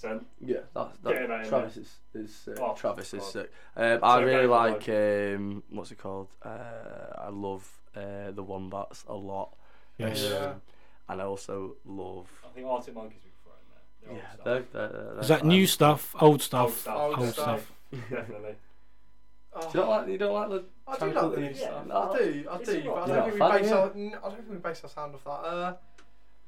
[0.04, 0.10] Yeah.
[0.12, 0.24] 100%.
[0.40, 1.48] Yeah, that's Get him out that.
[1.48, 2.58] Travis is is sick.
[2.60, 3.52] Oh, Travis is sick.
[3.76, 6.28] Um, I really go for like um, what's it called?
[6.44, 6.48] Uh,
[7.18, 9.56] I love uh, the Wombats a lot.
[9.98, 10.24] Yes.
[10.26, 10.52] Um, Yeah.
[11.08, 12.28] And I also love.
[12.44, 14.22] I think Arctic Monkeys we can throw in there.
[14.22, 15.48] Yeah, They're all they're, they're, they're Is that fine.
[15.48, 16.62] new stuff, old stuff?
[16.64, 16.96] Old stuff.
[16.98, 17.72] Old Old stuff.
[17.90, 18.10] stuff.
[18.10, 18.54] Definitely.
[19.58, 20.08] Oh, Do you not like?
[20.08, 20.64] You don't like the?
[20.86, 21.54] I do like the new Yeah.
[21.54, 21.86] stuff.
[21.90, 22.82] I do, I It's do.
[22.84, 23.90] But I don't, think we base our.
[23.94, 25.30] n- I don't think we base our sound off that.
[25.30, 25.76] Uh,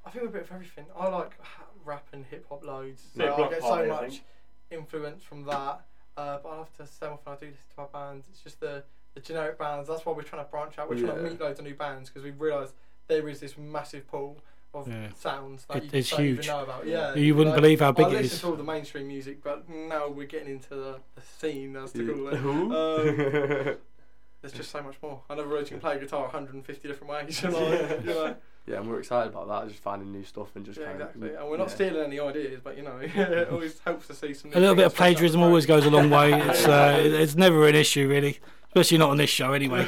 [0.05, 0.87] I think we're a bit of everything.
[0.97, 3.03] I like ha- rap and hip hop loads.
[3.15, 4.23] So Bit I block get so party, much
[4.71, 5.81] influence from that.
[6.17, 8.27] Uh, but I have to say often I do listen to our bands.
[8.31, 8.83] It's just the,
[9.15, 9.89] the generic bands.
[9.89, 10.91] That's why we're trying to branch out.
[10.91, 12.75] We're trying to meet loads of new bands because we've realised
[13.07, 14.39] there is this massive pool
[14.75, 15.09] of Yeah.
[15.17, 16.39] sounds that It- you it's don't huge.
[16.39, 16.87] even know about.
[16.87, 18.15] Yeah, You wouldn't like, believe how big it is.
[18.15, 21.23] I it listen to all the mainstream music, but now we're getting into the, the
[21.23, 22.37] scene, as to call it.
[22.37, 22.53] Who?
[22.75, 23.77] Um,
[24.43, 25.23] there's just so much more.
[25.29, 27.43] I never realised you can play guitar 150 different ways.
[27.43, 28.37] you know, you know.
[28.67, 29.69] Yeah, and we're excited about that.
[29.71, 31.31] Just finding new stuff and just Yeah, kind exactly.
[31.31, 31.41] of.
[31.41, 31.75] And we're not yeah.
[31.75, 34.53] stealing any ideas, but you know, it always helps to see some.
[34.53, 36.35] A little bit of plagiarism always goes a long way.
[36.35, 38.39] It's uh, it's never an issue really,
[38.69, 39.87] especially not on this show anyway.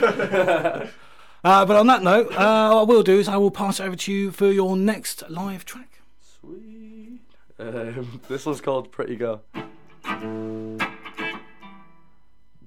[1.42, 3.84] Uh, but on that note, uh, what I will do is I will pass it
[3.84, 6.00] over to you for your next live track.
[6.40, 7.20] Sweet.
[7.58, 9.42] Um, this one's called Pretty Girl.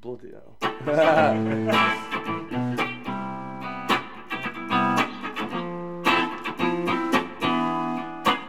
[0.02, 0.58] Bloody hell.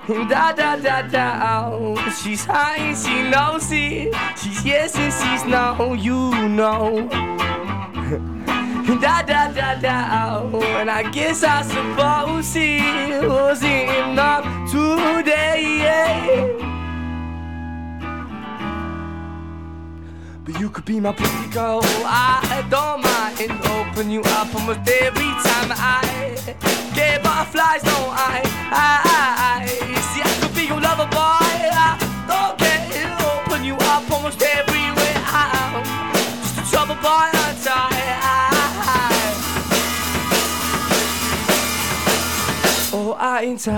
[0.06, 2.10] Da da da da.
[2.10, 4.14] She's high and she knows it.
[4.36, 7.08] She's yes and she's no, you know.
[9.00, 10.48] Da da da da.
[10.52, 10.62] Oh.
[10.62, 15.84] And I guess I suppose it wasn't enough today.
[20.44, 21.80] But you could be my pretty girl.
[21.82, 23.50] I don't mind.
[23.66, 26.36] Open you up almost every time I
[26.94, 27.82] get butterflies.
[27.84, 31.18] No, I, I, I see I could be your lover boy.
[31.18, 33.16] I don't care.
[33.34, 35.18] Open you up almost everywhere.
[35.26, 35.82] I'm
[36.42, 37.30] just a trouble boy.
[37.32, 37.93] I'm
[43.36, 43.66] Oh, ain't.
[43.66, 43.72] You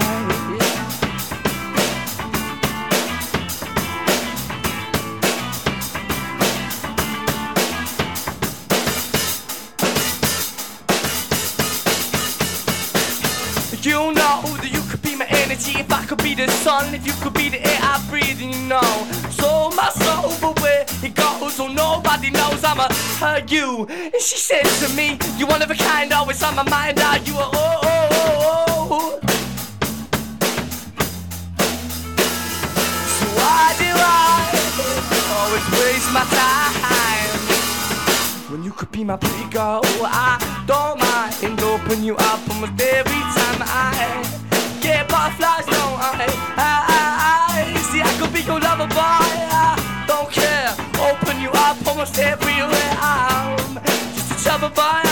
[14.13, 17.15] know that you could be my energy if I could be the sun, if you
[17.23, 18.81] could be the air I breathe, and you know.
[19.31, 22.89] So my soul, but where it goes, oh nobody knows I'ma
[23.19, 23.87] hurt you.
[23.89, 27.01] And she said to me, You one of a kind, always on my mind.
[27.01, 29.21] Are you a oh oh oh oh?
[29.23, 29.26] oh.
[33.57, 34.53] Why do I
[35.41, 37.31] always waste my time?
[38.51, 40.37] When you could be my pretty girl, oh, I
[40.67, 41.17] don't mind
[41.87, 44.25] open you up almost every time I
[44.81, 45.67] get butterflies.
[45.67, 46.27] No, I,
[46.57, 46.75] I,
[47.55, 48.97] I see I could be your lover, boy.
[48.99, 50.73] I don't care.
[51.09, 52.93] Open you up almost everywhere.
[53.01, 53.57] I'm
[54.15, 55.06] just a trouble boy.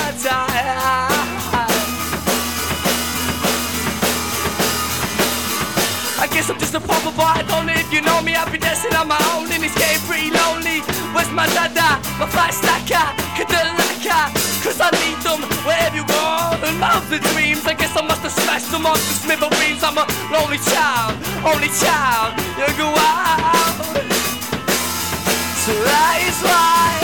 [7.94, 8.34] You know me.
[8.34, 10.82] I've been dancing on my own in this game, pretty lonely.
[11.14, 13.06] Where's my dada, my five stacker,
[13.38, 13.84] Cadillac?
[14.64, 16.24] Cause I need them wherever you go.
[16.66, 17.64] And love the dreams.
[17.66, 19.84] I guess I must have smashed them off the smithereens.
[19.84, 21.14] I'm a lonely child,
[21.46, 22.34] only child.
[22.58, 23.78] You go out.
[25.62, 26.98] So that is why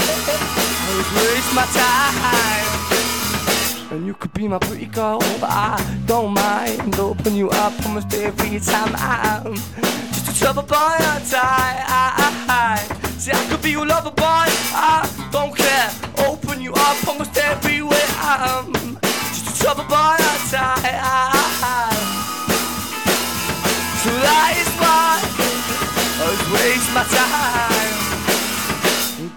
[0.86, 2.89] I waste my time.
[3.90, 5.76] And you could be my pretty girl, but I
[6.06, 8.94] don't mind Open you up almost every time.
[8.96, 11.80] I'm just a trouble boy I time
[13.18, 15.90] See, I could be your lover boy, I don't care.
[16.28, 17.98] Open you up almost everywhere.
[18.18, 18.72] I'm
[19.34, 20.84] just a trouble boy on time
[24.02, 25.18] So that is why
[26.16, 26.18] I
[26.54, 27.94] waste my time.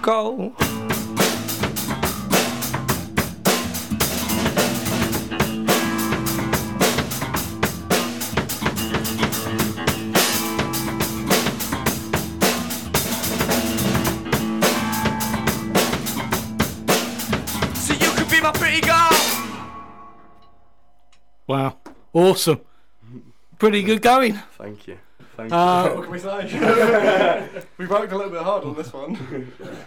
[0.03, 0.53] Go
[22.13, 22.61] awesome,
[23.59, 24.33] pretty good going.
[24.57, 24.97] Thank you.
[25.35, 27.49] Thank Uh, What can we say?
[27.77, 29.17] we worked a little bit hard on this one.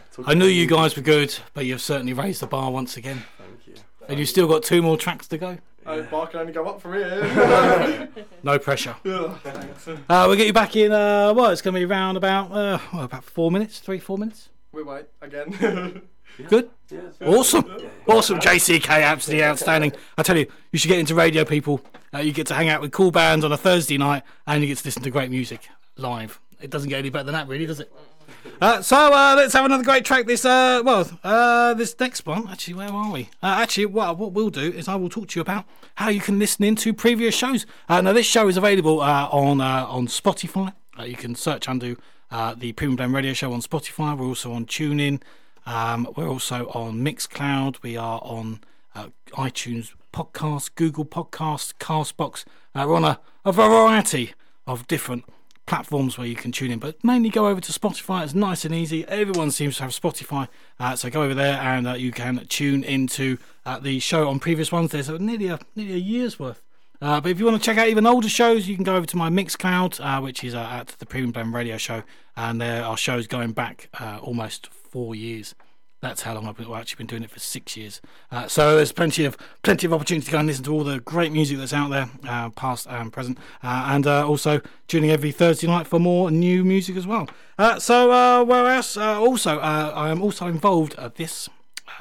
[0.26, 3.22] I knew you guys were good, but you've certainly raised the bar once again.
[3.38, 3.74] Thank you.
[4.08, 5.58] And you've still got two more tracks to go.
[5.86, 8.08] Oh, bar can only go up from here.
[8.42, 8.96] No pressure.
[9.04, 9.86] Yeah, thanks.
[9.88, 10.90] Uh, we'll get you back in.
[10.90, 14.18] Uh, well, it's going to be around about uh, well, about four minutes, three, four
[14.18, 14.48] minutes.
[14.72, 16.02] We wait again.
[16.48, 16.70] Good.
[16.90, 17.64] Yeah, Awesome,
[18.06, 18.38] awesome.
[18.38, 19.92] JCK, absolutely outstanding.
[20.16, 21.80] I tell you, you should get into radio, people.
[22.14, 24.68] Uh, you get to hang out with cool bands on a Thursday night, and you
[24.68, 26.40] get to listen to great music live.
[26.60, 27.92] It doesn't get any better than that, really, does it?
[28.60, 30.26] Uh, so uh, let's have another great track.
[30.26, 32.48] This uh, well, uh, this next one.
[32.48, 33.28] Actually, where are we?
[33.42, 35.64] Uh, actually, what what we'll do is I will talk to you about
[35.96, 37.66] how you can listen into previous shows.
[37.88, 40.72] Uh, now, this show is available uh, on uh, on Spotify.
[40.98, 41.96] Uh, you can search under
[42.30, 44.16] uh, the Premium Blend Radio Show on Spotify.
[44.16, 45.20] We're also on TuneIn.
[45.66, 47.82] Um, we're also on Mixcloud.
[47.82, 48.60] We are on
[48.94, 52.44] uh, iTunes Podcast, Google Podcasts, Castbox.
[52.74, 54.32] Uh, we're on a, a variety
[54.66, 55.24] of different
[55.66, 58.22] platforms where you can tune in, but mainly go over to Spotify.
[58.22, 59.04] It's nice and easy.
[59.08, 60.48] Everyone seems to have Spotify,
[60.78, 64.38] uh, so go over there and uh, you can tune into uh, the show on
[64.38, 64.92] previous ones.
[64.92, 66.62] There's a, nearly a nearly a year's worth.
[67.02, 69.04] Uh, but if you want to check out even older shows, you can go over
[69.04, 72.04] to my Mixcloud, uh, which is uh, at the Premium Blend Radio Show,
[72.36, 75.54] and there are shows going back uh, almost four years.
[76.00, 78.00] That's how long I've been, well, actually been doing it for six years.
[78.32, 81.00] Uh, so there's plenty of plenty of opportunity to go and listen to all the
[81.00, 85.32] great music that's out there, uh, past and present, uh, and uh, also tuning every
[85.32, 87.28] Thursday night for more new music as well.
[87.58, 88.96] Uh, so uh, where else?
[88.96, 91.50] Also, I am also involved uh, this,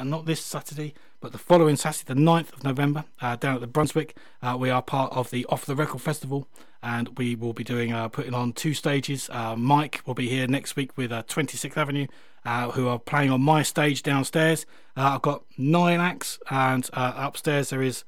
[0.01, 4.15] not this Saturday, but the following Saturday, the 9th of November, down at the Brunswick.
[4.57, 6.47] We are part of the Off the Record Festival,
[6.85, 9.27] and we will be doing uh, putting on two stages.
[9.31, 12.05] Uh, Mike will be here next week with uh, 26th Avenue,
[12.45, 14.65] uh, who are playing on my stage downstairs.
[14.95, 18.03] Uh, I've got nine acts, and uh, upstairs there is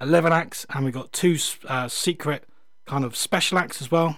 [0.00, 1.36] 11 acts, and we've got two
[1.68, 2.44] uh, secret
[2.86, 4.16] kind of special acts as well.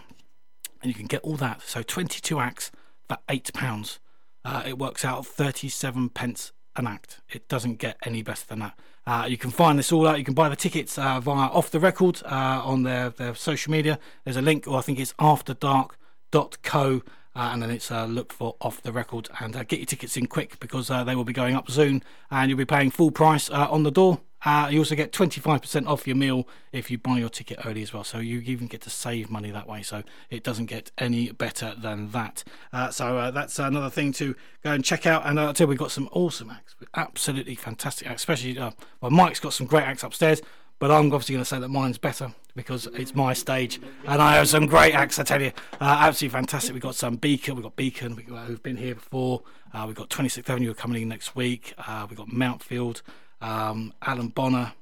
[0.83, 1.62] And you can get all that.
[1.62, 2.70] So 22 acts
[3.09, 3.99] for £8.
[4.45, 7.20] Uh, it works out 37 pence an act.
[7.31, 8.79] It doesn't get any better than that.
[9.07, 10.18] Uh, you can find this all out.
[10.18, 13.70] You can buy the tickets uh, via Off the Record uh, on their, their social
[13.70, 13.99] media.
[14.25, 17.03] There's a link, or I think it's afterdark.co,
[17.35, 20.16] uh, and then it's uh, look for Off the Record and uh, get your tickets
[20.16, 23.11] in quick because uh, they will be going up soon, and you'll be paying full
[23.11, 24.20] price uh, on the door.
[24.45, 27.93] Uh, you also get 25% off your meal if you buy your ticket early as
[27.93, 28.03] well.
[28.03, 29.83] So you even get to save money that way.
[29.83, 32.43] So it doesn't get any better than that.
[32.91, 35.24] So that's another thing to go and check out.
[35.26, 38.22] And uh, you, we've got some awesome acts, absolutely fantastic acts.
[38.22, 40.43] Especially, well, Mike's got some great acts upstairs.
[40.80, 44.36] But I'm obviously going to say that mine's better because it's my stage, and I
[44.36, 45.18] have some great acts.
[45.18, 46.72] I tell you, uh, absolutely fantastic.
[46.72, 49.42] We've got some Beacon, we've got Beacon, we've got, who've been here before.
[49.72, 51.74] Uh, we've got 26th Avenue coming in next week.
[51.78, 53.03] Uh, we've got Mountfield,
[53.40, 54.72] um, Alan Bonner,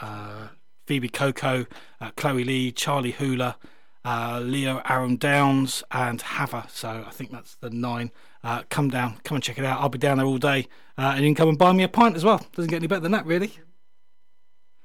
[0.00, 0.48] uh,
[0.86, 1.66] Phoebe Coco,
[2.00, 3.14] uh, Chloe Lee, Charlie
[4.04, 6.66] uh, Leo Aaron Downs, and Hava.
[6.68, 8.10] So I think that's the nine.
[8.42, 9.80] Uh, come down, come and check it out.
[9.80, 10.66] I'll be down there all day,
[10.98, 12.44] uh, and you can come and buy me a pint as well.
[12.56, 13.58] Doesn't get any better than that, really.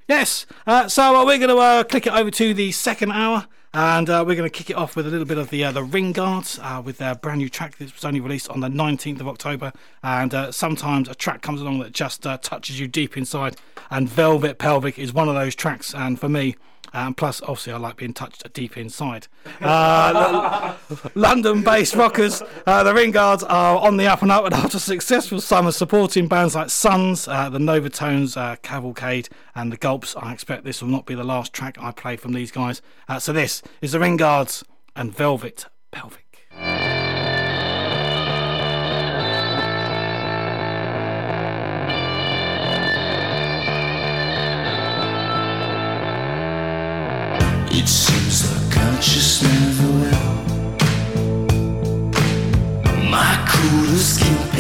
[0.08, 3.45] Yes, uh, so uh, we're going to uh, click it over to the second hour,
[3.74, 5.74] and uh, we're going to kick it off with a little bit of the uh,
[5.74, 9.20] the Ringards uh, with their brand new track that was only released on the 19th
[9.20, 9.74] of October.
[10.03, 13.58] And sometimes a track comes along that just touches you deep inside,
[13.89, 15.93] and Velvet Pelvic is one of those tracks.
[15.93, 16.55] And for me,
[16.93, 19.27] and plus, obviously, I like being touched deep inside.
[19.61, 20.75] Uh,
[21.15, 25.41] London-based rockers, uh, the Ringards are on the up and up, and after a successful
[25.41, 30.63] summer supporting bands like Suns, uh, the Novatones, uh, Cavalcade, and the Gulps, I expect
[30.63, 32.81] this will not be the last track I play from these guys.
[33.07, 34.63] Uh, so this is the Ringards
[34.95, 36.26] and Velvet Pelvic.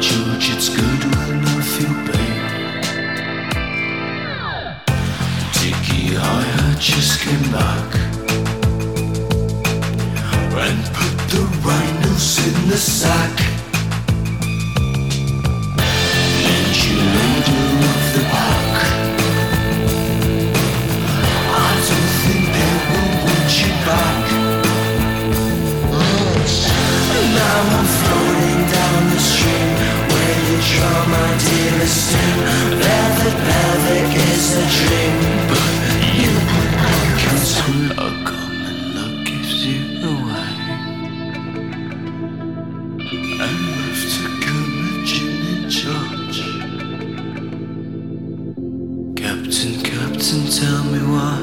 [0.00, 2.40] George, it's good when I feel pain.
[5.52, 7.94] Tiki, I just came back
[10.64, 13.36] and put the rhinos in the sack.
[16.80, 17.00] You
[18.14, 18.22] the.
[21.52, 22.44] I don't think
[23.60, 24.24] you back.
[27.34, 27.99] Now I'm
[30.80, 32.40] you draw my dearest stream.
[32.80, 35.16] Velvet, velvet is a dream,
[35.48, 35.72] but
[36.16, 36.32] you
[36.76, 37.86] my concern.
[37.92, 40.52] A common look gives you away.
[43.44, 46.38] And left to curmudgeon in charge.
[49.16, 51.38] Captain, Captain, tell me why.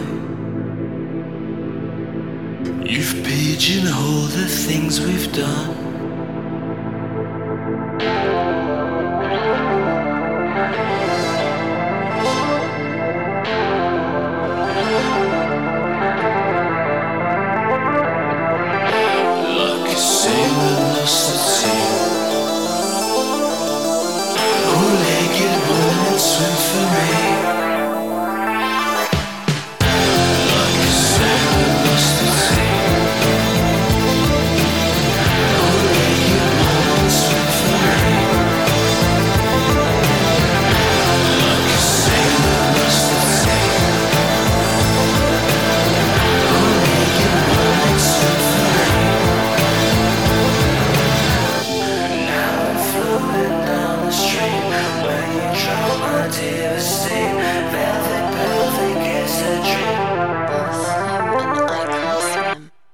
[2.86, 5.87] You've pigeonholed the things we've done.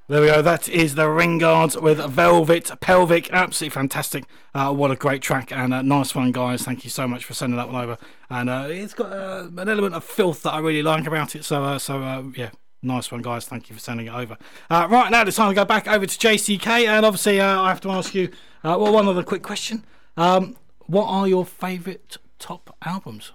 [0.08, 0.44] There we go.
[0.44, 3.32] That is the Ringards with Velvet Pelvic.
[3.34, 4.26] Absolutely fantastic.
[4.54, 6.62] Uh, what a great track and a nice one, guys.
[6.62, 7.98] Thank you so much for sending that one over.
[8.30, 11.44] And uh, it's got uh, an element of filth that I really like about it.
[11.44, 12.52] So, uh, so uh, yeah.
[12.84, 13.46] Nice one, guys.
[13.46, 14.38] Thank you for sending it over.
[14.70, 16.86] Uh, right now, it's time to go back over to JCK.
[16.86, 18.30] And obviously, I have to ask you
[18.64, 19.86] well, one other quick question.
[20.18, 23.32] Um, what are your favourite top albums?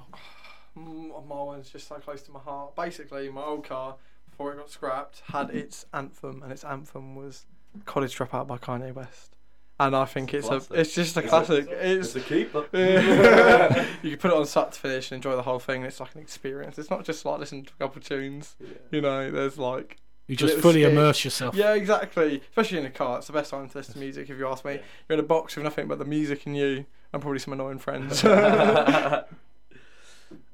[0.79, 2.77] Mm, my one's just so close to my heart.
[2.77, 3.97] Basically, my old car,
[4.31, 7.47] before it got scrapped, had its anthem, and its anthem was
[7.85, 9.35] "College Dropout" by Kanye West.
[9.81, 10.77] And I think it's, It's a a, classic.
[10.79, 11.69] it's just a It's a- classic.
[11.71, 12.67] It's, it's a keeper.
[14.03, 15.85] You can put it on start to finish and enjoy the whole thing.
[15.85, 16.79] It's like an experience.
[16.79, 18.57] It's not just like listening to a couple of tunes.
[18.91, 20.93] You know, there's like You just fully skits.
[20.93, 21.55] immerse yourself.
[21.55, 22.43] Yeah, exactly.
[22.51, 24.29] Especially in a car, it's the best time to listen to music.
[24.31, 26.85] If you ask me, you're in a box with nothing but the music and you,
[27.13, 28.25] and probably some annoying friends.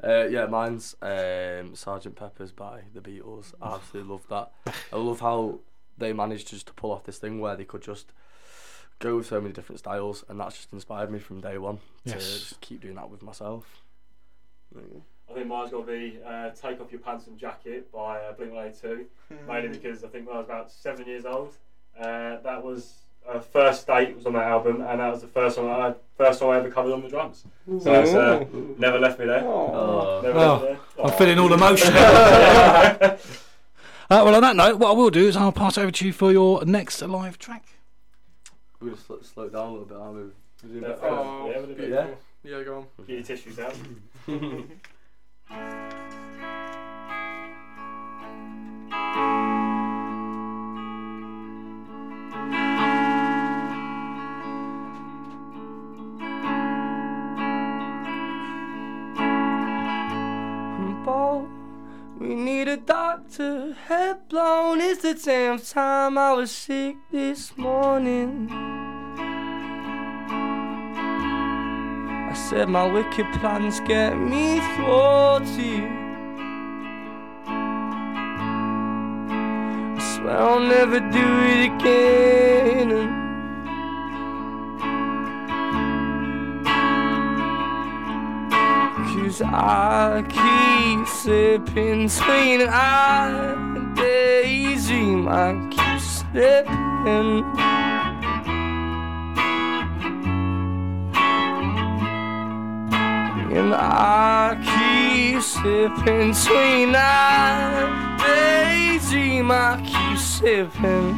[0.02, 3.54] Uh, yeah, mine's um, Sergeant Pepper's by the Beatles.
[3.62, 4.50] I absolutely love that.
[4.92, 5.60] I love how
[5.96, 8.12] they managed just to pull off this thing where they could just
[8.98, 12.12] go with so many different styles, and that's just inspired me from day one to
[12.12, 13.82] just keep doing that with myself.
[14.72, 15.02] There you go.
[15.30, 18.32] I think mine's got to be uh, Take Off Your Pants and Jacket by uh,
[18.32, 19.06] Blink 182,
[19.48, 21.56] mainly because I think when I was about seven years old,
[21.98, 25.56] uh, that was uh, First Date was on that album, and that was the first
[25.56, 27.44] song I first song I ever covered on the drums.
[27.80, 28.44] So it's uh,
[28.78, 29.42] never left me there.
[29.44, 30.20] Oh.
[30.22, 31.04] Never left me Oh.
[31.04, 31.92] I'm feeling all emotional.
[34.10, 34.10] Yeah.
[34.10, 36.12] Uh, well, on that note, what I will do is I'll pass over to you
[36.12, 37.64] for your next live track.
[38.78, 40.16] We're gonna slow, slow down a little bit, aren't
[40.66, 40.80] we?
[40.80, 40.96] We're Yeah.
[41.02, 42.04] Oh, yeah, we'll Yeah.
[42.04, 42.18] it.
[42.44, 43.06] yeah, go on.
[43.06, 43.74] Get your tissues out.
[62.34, 63.72] need a doctor.
[63.86, 64.80] Head blown.
[64.80, 68.48] It's the tenth time I was sick this morning.
[72.30, 75.88] I said my wicked plans get me thwarted.
[79.96, 83.23] I swear I'll never do it again.
[89.42, 95.28] I keep slipping between and daydream.
[95.28, 97.44] I keep slipping.
[103.56, 109.50] And I keep slipping between and daydream.
[109.50, 111.16] I keep slipping.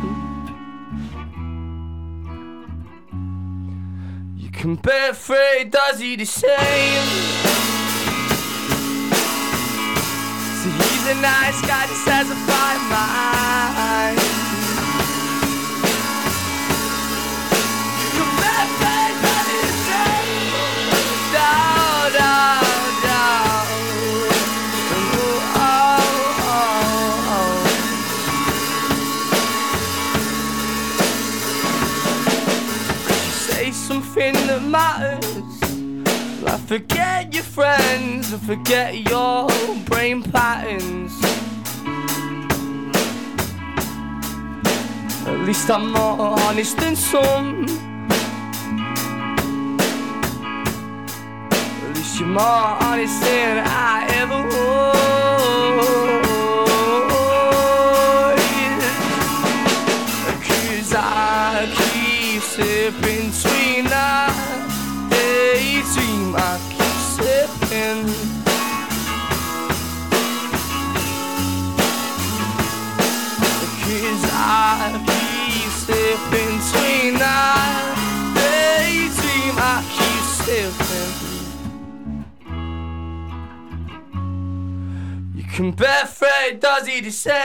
[4.37, 7.66] You can bet Fred does he the same.
[11.15, 14.46] Nice guy, just has a fine
[36.67, 39.49] forget your friends and forget your
[39.85, 41.13] brain patterns.
[45.27, 47.67] At least I'm more honest than some.
[51.83, 54.97] At least you're more honest than I ever was.
[60.49, 63.26] Cause I keep slipping
[66.39, 66.97] I keep
[74.35, 75.71] I keep
[78.35, 79.57] daydream.
[79.57, 81.13] I keep slipping.
[85.35, 87.43] You can bet Fred does he the same.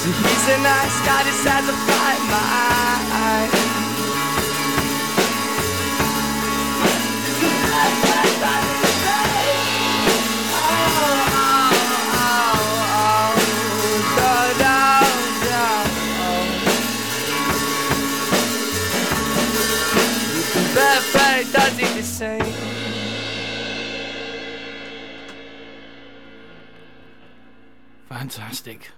[0.00, 3.83] See, he's a nice guy, just has a fine mind.
[28.08, 28.90] Fantastic.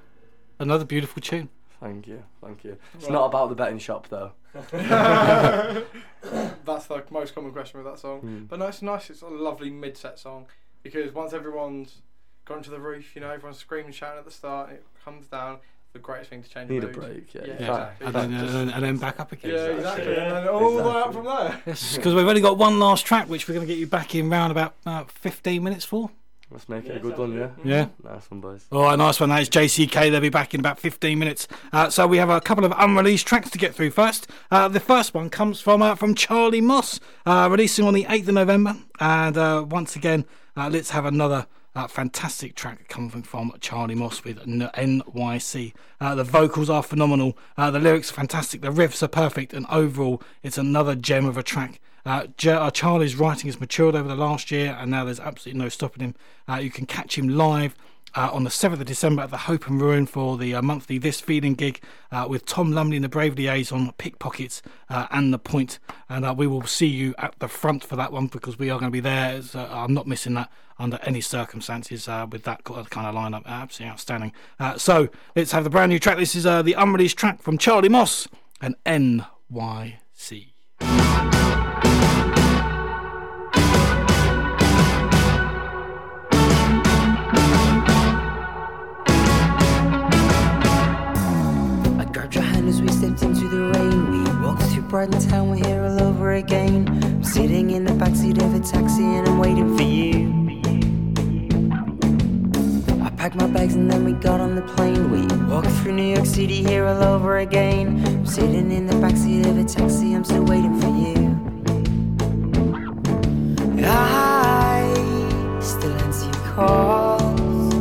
[0.58, 1.48] Another beautiful tune.
[1.80, 2.76] Thank you, thank you.
[2.94, 4.32] It's not about the betting shop though.
[4.72, 5.86] That's
[6.86, 8.20] the most common question with that song.
[8.20, 8.44] Hmm.
[8.44, 9.10] But no, it's nice.
[9.10, 10.46] It's a lovely mid-set song
[10.82, 12.00] because once everyone's
[12.46, 13.14] gone to the roof.
[13.14, 14.70] You know, everyone's screaming, shouting at the start.
[14.70, 15.58] It comes down.
[15.92, 16.70] The greatest thing to change.
[16.70, 17.42] Need the a break, yeah.
[17.46, 18.06] yeah, Yeah, exactly.
[18.06, 19.50] and then, and, then, and then back up again.
[19.50, 19.76] Yeah, again.
[19.78, 20.16] exactly.
[20.16, 21.62] And then all the way up from there.
[21.64, 24.28] Because we've only got one last track, which we're going to get you back in
[24.28, 26.10] round about uh, 15 minutes for.
[26.50, 27.50] Let's make it a good one, yeah.
[27.64, 27.88] Yeah.
[28.04, 28.66] Nice one, boys.
[28.70, 29.30] All right, nice one.
[29.30, 30.10] That is JCK.
[30.10, 31.48] They'll be back in about 15 minutes.
[31.72, 34.30] Uh, so we have a couple of unreleased tracks to get through first.
[34.50, 38.28] Uh, the first one comes from uh, from Charlie Moss, uh, releasing on the 8th
[38.28, 38.76] of November.
[39.00, 40.24] And uh, once again,
[40.56, 45.72] uh, let's have another uh, fantastic track coming from Charlie Moss with NYC.
[46.00, 47.36] Uh, the vocals are phenomenal.
[47.56, 48.62] Uh, the lyrics are fantastic.
[48.62, 49.52] The riffs are perfect.
[49.52, 51.80] And overall, it's another gem of a track.
[52.06, 55.68] Uh, uh, Charlie's writing has matured over the last year, and now there's absolutely no
[55.68, 56.14] stopping him.
[56.48, 57.74] Uh, you can catch him live
[58.14, 60.98] uh, on the 7th of December at the Hope and Ruin for the uh, monthly
[60.98, 61.80] This Feeling gig
[62.12, 65.80] uh, with Tom Lumley and the Brave Liaison, Pickpockets, and The Point.
[66.08, 68.90] And we will see you at the front for that one because we are going
[68.90, 69.42] to be there.
[69.54, 73.44] Uh, I'm not missing that under any circumstances uh, with that kind of lineup.
[73.46, 74.32] Absolutely outstanding.
[74.60, 76.18] Uh, so let's have the brand new track.
[76.18, 78.28] This is uh, the unreleased track from Charlie Moss
[78.60, 80.55] and NYC.
[94.96, 96.88] Brighton town, we're here all over again.
[96.88, 100.32] I'm sitting in the backseat of a taxi and I'm waiting for you.
[103.04, 105.10] I packed my bags and then we got on the plane.
[105.10, 108.02] We walked through New York City here all over again.
[108.06, 111.36] I'm sitting in the backseat of a taxi, I'm still waiting for you.
[113.84, 114.80] I
[115.60, 117.74] still answer your calls.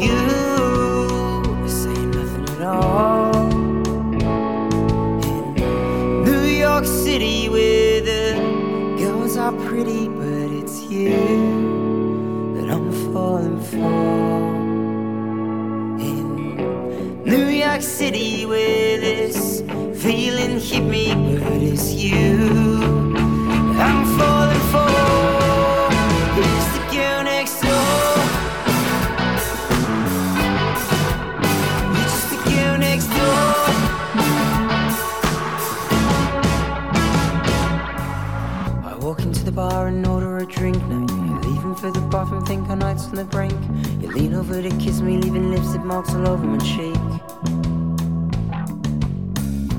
[0.00, 0.37] You
[7.18, 11.10] City, where the girls are pretty, but it's you
[12.54, 14.04] that I'm falling for.
[15.98, 19.62] In New York City, where this
[20.00, 22.36] feeling hit me, but it's you
[23.80, 25.07] I'm falling for.
[43.08, 43.52] On the brink.
[44.00, 46.96] You lean over to kiss me, leaving lipstick marks all over my cheek.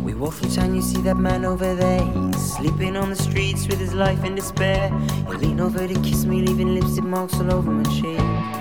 [0.03, 2.01] We walk through town, you see that man over there.
[2.01, 4.89] He's sleeping on the streets with his life in despair.
[5.27, 8.58] You lean over to kiss me, leaving lipstick marks all over my cheek.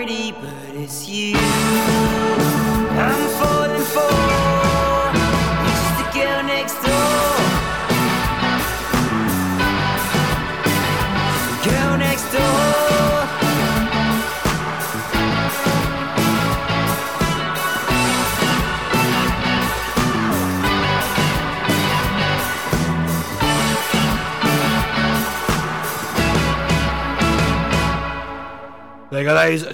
[0.00, 0.59] Pretty, but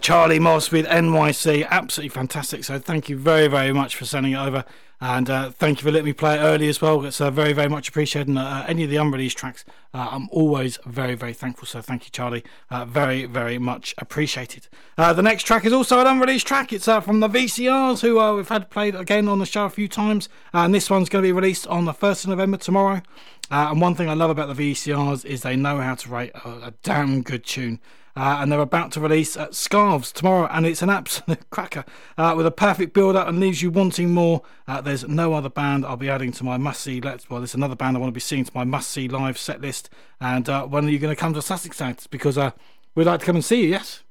[0.06, 1.66] Charlie Moss with NYC.
[1.68, 2.62] Absolutely fantastic.
[2.62, 4.64] So thank you very, very much for sending it over.
[5.00, 7.04] And uh, thank you for letting me play it early as well.
[7.04, 8.28] It's uh, very, very much appreciated.
[8.28, 11.66] And uh, any of the unreleased tracks, uh, I'm always very, very thankful.
[11.66, 12.44] So thank you, Charlie.
[12.70, 14.68] Uh, very, very much appreciated.
[14.96, 16.72] Uh, the next track is also an unreleased track.
[16.72, 19.70] It's uh, from the VCRs, who uh, we've had played again on the show a
[19.70, 20.28] few times.
[20.52, 23.02] and this one's going to be released on the 1st of November tomorrow.
[23.50, 26.30] Uh, and one thing I love about the VCRs is they know how to write
[26.44, 27.80] a, a damn good tune.
[28.16, 31.84] Uh, and they're about to release uh, Scarves tomorrow, and it's an absolute cracker
[32.16, 34.40] uh, with a perfect build up and leaves you wanting more.
[34.66, 37.00] Uh, there's no other band I'll be adding to my must see.
[37.00, 39.36] Let's well, there's another band I want to be seeing to my must see live
[39.36, 39.90] set list.
[40.18, 42.06] And uh, when are you going to come to Sussex Sounds?
[42.06, 42.52] Because uh,
[42.94, 43.68] we'd like to come and see you.
[43.68, 44.02] Yes.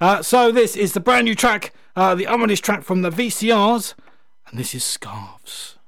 [0.00, 3.94] Uh, so this is the brand new track, uh, the unreleased track from the VCRs,
[4.48, 5.78] and this is Scarves.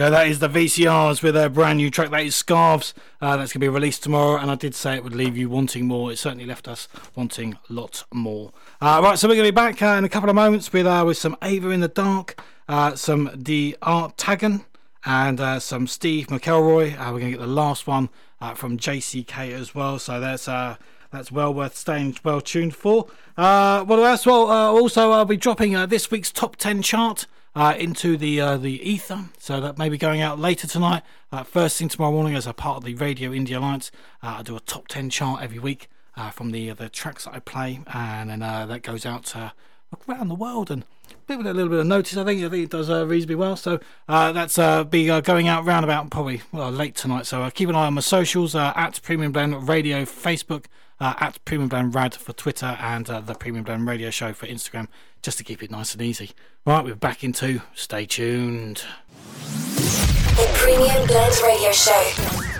[0.00, 0.08] Go.
[0.08, 2.08] That is the VCRs with their brand new track.
[2.08, 2.94] That is Scarves.
[3.20, 4.40] Uh, that's going to be released tomorrow.
[4.40, 6.10] And I did say it would leave you wanting more.
[6.10, 8.50] It certainly left us wanting lots more.
[8.80, 10.86] Uh, right, so we're going to be back uh, in a couple of moments with
[10.86, 14.64] uh, with some Ava in the Dark, uh, some D'Artagnan,
[15.04, 16.92] and uh, some Steve McElroy.
[16.98, 18.08] We're going to get the last one
[18.54, 19.98] from JCK as well.
[19.98, 23.06] So that's that's well worth staying well tuned for.
[23.34, 24.24] What else?
[24.24, 28.80] Well, also I'll be dropping this week's top ten chart uh, into the uh, the
[28.88, 29.26] ether.
[29.38, 31.02] So that may be going out later tonight.
[31.32, 33.90] Uh, first thing tomorrow morning, as a part of the Radio Indie Alliance,
[34.22, 37.34] uh, I do a top ten chart every week uh, from the the tracks that
[37.34, 39.50] I play, and then uh, that goes out uh,
[40.08, 40.84] around the world and.
[41.26, 42.16] Give it a little bit of notice.
[42.16, 43.56] I think I think it does uh, reasonably well.
[43.56, 43.78] So
[44.08, 47.26] uh, that's uh, be uh, going out round about probably well, late tonight.
[47.26, 50.66] So uh, keep an eye on my socials uh, at Premium Blend Radio Facebook,
[51.00, 54.46] uh, at Premium Blend Rad for Twitter, and uh, the Premium Blend Radio Show for
[54.46, 54.88] Instagram,
[55.22, 56.30] just to keep it nice and easy.
[56.66, 57.62] Right, we're back into.
[57.74, 58.84] Stay tuned.
[59.34, 62.50] The Premium Blend Radio Show.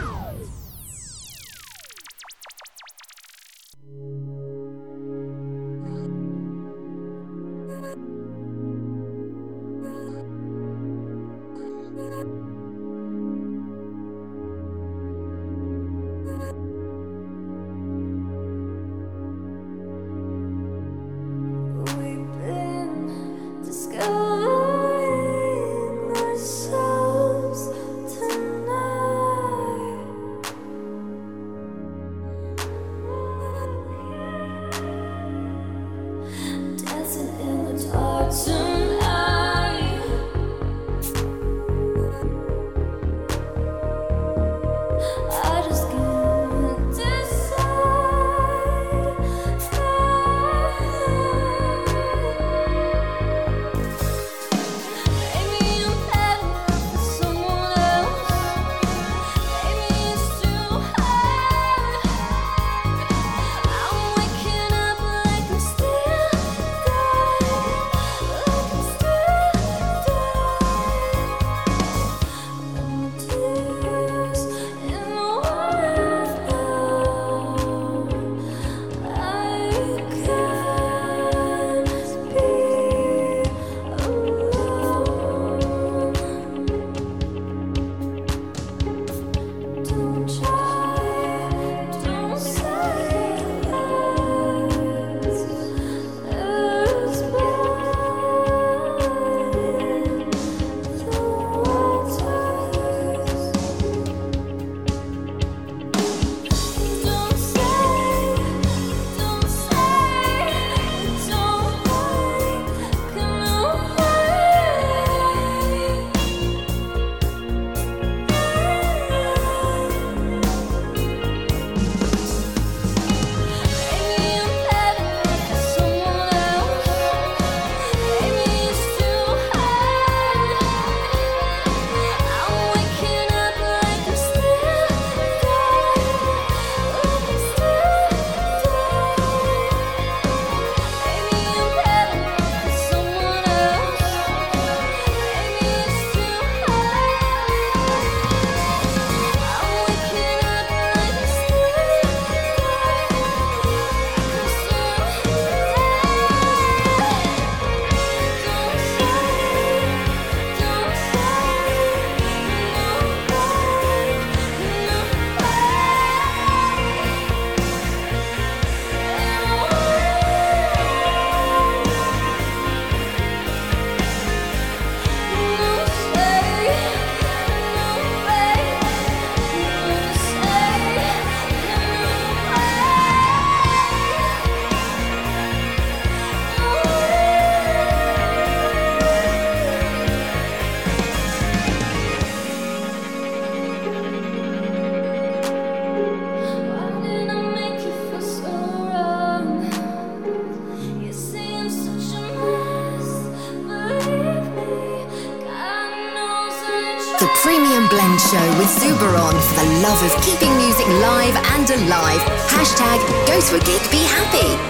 [211.70, 212.20] Live and.
[212.48, 214.69] Hashtag go to a gig, be happy.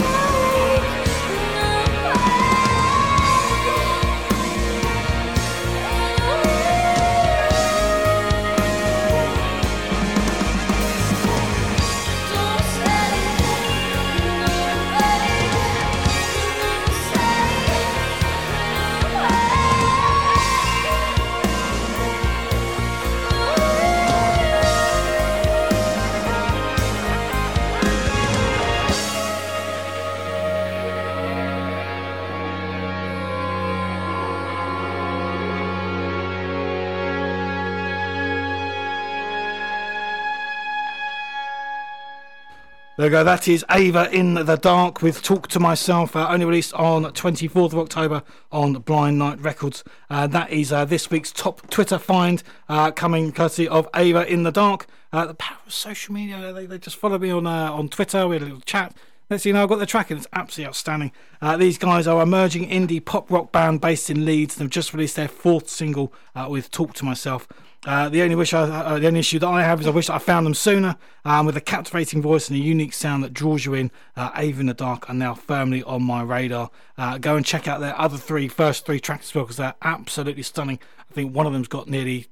[43.01, 43.25] There we go.
[43.25, 47.73] That is Ava in the Dark with Talk to Myself, uh, only released on 24th
[47.73, 48.23] of October
[48.53, 49.83] on Blind Night Records.
[50.11, 54.43] Uh, that is uh, this week's top Twitter find, uh, coming courtesy of Ava in
[54.43, 54.87] the Dark.
[55.15, 56.53] Uh, the power of social media.
[56.53, 58.29] They, they just followed me on uh, on Twitter.
[58.29, 58.95] We had a little chat.
[59.31, 61.13] Let's see, know, I've got the track and it's absolutely outstanding.
[61.57, 64.57] These guys are emerging indie pop rock band based in Leeds.
[64.57, 66.13] They've just released their fourth single
[66.49, 67.49] with Talk to Myself.
[67.86, 70.11] Uh, the only wish, I, uh, the only issue that I have is I wish
[70.11, 70.97] I found them sooner.
[71.24, 74.61] Um, with a captivating voice and a unique sound that draws you in, uh, Ava
[74.61, 76.70] in the Dark are now firmly on my radar.
[76.98, 79.74] Uh, go and check out their other three, first three tracks as well, because they're
[79.82, 80.78] absolutely stunning.
[81.11, 82.27] I think one of them's got nearly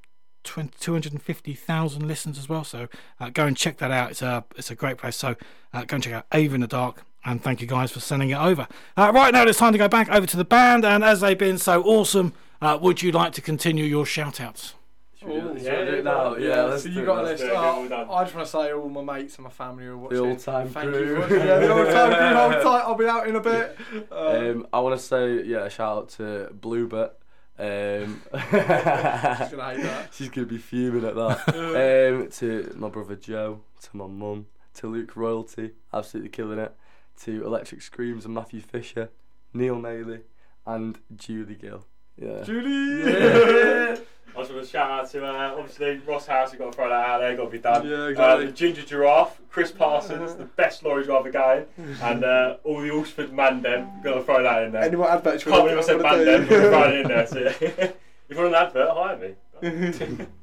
[0.45, 2.65] 20, 250,000 listens as well.
[2.65, 2.89] So
[3.19, 4.11] uh, go and check that out.
[4.11, 5.17] It's a it's a great place.
[5.17, 5.37] So
[5.73, 7.05] uh, go and check out Ava in the Dark.
[7.25, 8.69] And thank you guys for sending it over.
[8.97, 10.85] Uh, right now, it's time to go back over to the band.
[10.85, 14.75] And as they've been so awesome, uh, would you like to continue your shout outs?
[15.19, 16.37] Should we do it- should yeah, do it now?
[16.37, 17.41] Yeah, let's so do you it got this.
[17.43, 19.87] Oh, get it all I just want to say all my mates and my family
[19.87, 20.17] are watching.
[20.19, 21.05] The all-time Thank crew.
[21.29, 21.37] you.
[21.39, 22.37] Yeah, the all time crew.
[22.39, 22.83] Hold tight.
[22.87, 23.77] I'll be out in a bit.
[24.13, 24.15] Uh,
[24.53, 27.11] Um, I want to say yeah, a shout out to Bluebet.
[27.61, 28.41] Um, She's
[29.51, 30.09] gonna hate that.
[30.15, 31.49] She's gonna be fuming at that.
[31.49, 36.73] um, to my brother Joe, to my mum, to Luke Royalty, absolutely killing it.
[37.25, 39.11] To Electric Screams and Matthew Fisher,
[39.53, 40.21] Neil Nayley,
[40.65, 41.85] and Julie Gill.
[42.17, 42.45] Yeah.
[42.45, 43.13] Julie.
[43.13, 43.97] Yeah.
[44.37, 46.53] I just want to shout out to uh, obviously Ross House.
[46.53, 47.37] You've got to throw that out there.
[47.37, 47.87] Got to be done.
[47.89, 48.47] Yeah, Uh, exactly.
[48.47, 51.65] the Ginger Giraffe, Chris Parsons, the best lorry driver going,
[52.03, 54.03] and uh, all the Alsford Mandem.
[54.05, 54.83] Got to throw that in there.
[54.83, 55.45] Any more adverts?
[55.45, 56.49] you Can't wanna- believe I said wanna Mandem.
[56.49, 56.61] do?
[56.61, 57.27] but Throw it in there.
[57.29, 57.47] So, yeah.
[57.59, 57.95] if
[58.29, 60.27] you want an advert, hire me.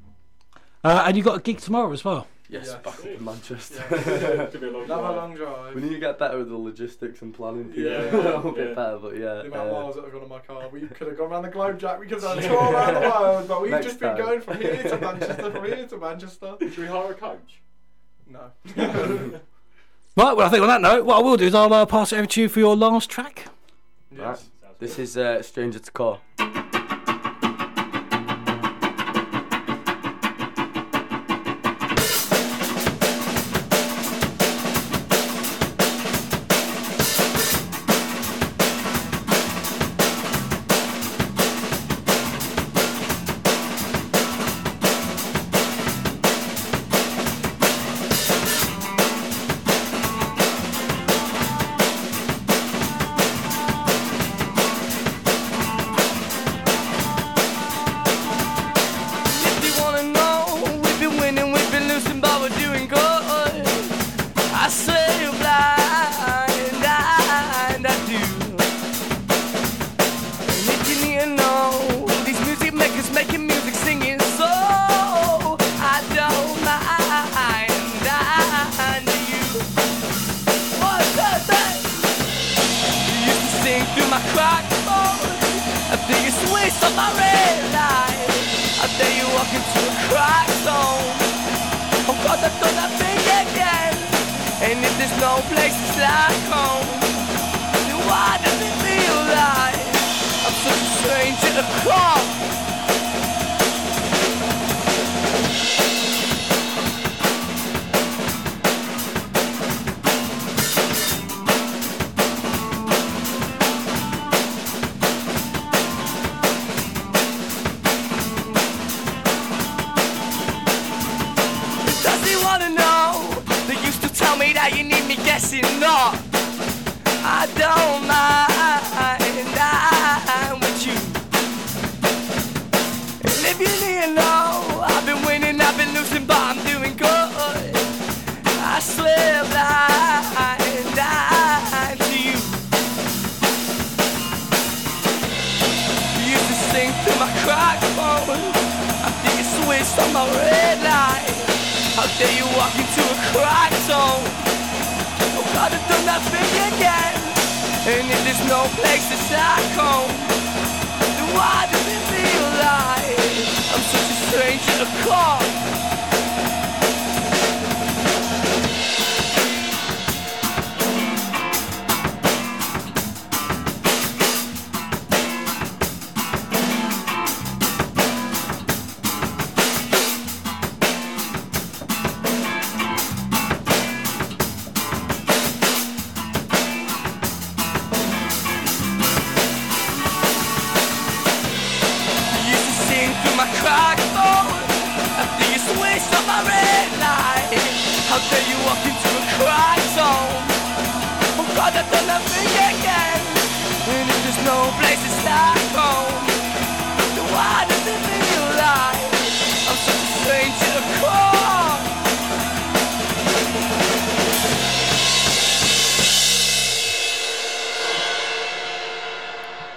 [0.83, 2.27] Uh, and you got a gig tomorrow as well.
[2.47, 2.75] Yes, Yes.
[2.75, 3.83] back up in Manchester.
[3.91, 5.15] Yeah, could be a long Another drive.
[5.15, 5.75] long drive.
[5.75, 7.69] we need to get better with the logistics and planning.
[7.69, 7.83] People.
[7.91, 8.73] Yeah, a little bit yeah.
[8.75, 9.19] better, but yeah.
[9.19, 10.69] The amount of uh, miles that have gone on my car.
[10.69, 11.99] We could have gone around the globe, Jack.
[11.99, 14.25] We could have done a tour around the world, but we've Next just been time.
[14.25, 16.55] going from here to Manchester, from here to Manchester.
[16.59, 17.61] Should we hire a coach?
[18.27, 18.51] No.
[20.17, 22.13] Right, well, I think on that note, what I will do is I'll uh, pass
[22.13, 23.47] it over to you for your last track.
[24.13, 24.41] Right.
[24.79, 26.21] This is uh, Stranger to Core.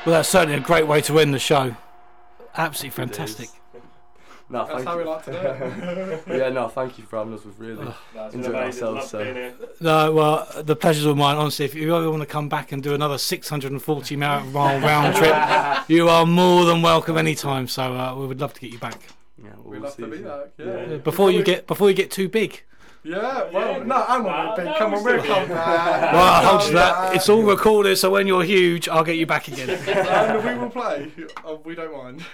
[0.08, 1.76] Well, that's certainly a great way to end the show.
[2.56, 3.48] Absolutely fantastic.
[4.50, 4.98] No, That's thank how you.
[5.00, 6.22] we like to do it.
[6.38, 7.44] yeah, no, thank you for having us.
[7.44, 9.10] We've really That's enjoyed ourselves.
[9.10, 9.52] So.
[9.78, 11.36] No, well, the pleasure's all mine.
[11.36, 15.16] Honestly, if you ever want to come back and do another 640 mile mile round
[15.16, 17.68] trip, you are more than welcome anytime.
[17.68, 18.98] So uh, we would love to get you back
[19.36, 20.24] yeah, We'd we'll love to be you.
[20.24, 20.46] back.
[20.56, 20.96] Yeah.
[20.96, 22.62] before you get before you get too big.
[23.08, 23.50] Yeah.
[23.50, 24.68] Well, no, I'm Nah, not big.
[24.76, 25.56] Come on, we're we'll come here.
[25.56, 27.14] Well, I'll hold you to that.
[27.16, 29.70] It's all recorded, so when you're huge, I'll get you back again.
[29.88, 31.10] And we will play.
[31.44, 32.24] Oh, we don't mind.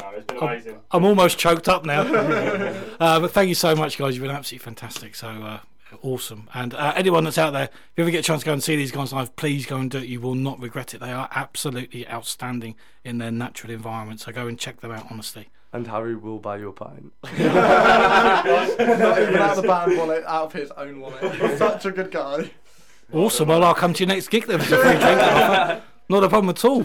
[0.00, 0.78] No, it's been amazing.
[0.92, 2.02] I'm almost choked up now.
[3.00, 4.14] uh, but thank you so much, guys.
[4.14, 5.14] You've been absolutely fantastic.
[5.14, 5.60] So uh,
[6.02, 6.48] awesome.
[6.54, 8.62] And uh, anyone that's out there, if you ever get a chance to go and
[8.62, 10.06] see these guys live, please go and do it.
[10.06, 11.00] You will not regret it.
[11.00, 14.20] They are absolutely outstanding in their natural environment.
[14.20, 15.48] So go and check them out, honestly.
[15.76, 17.12] And Harry will buy you a pint.
[17.38, 17.38] Not
[19.20, 21.34] even out of the band wallet, out of his own wallet.
[21.34, 22.50] He's such a good guy.
[23.12, 23.48] Awesome.
[23.48, 24.58] Well, I'll come to your next gig then.
[24.58, 25.82] It's a free drink.
[26.08, 26.80] Not a problem at all.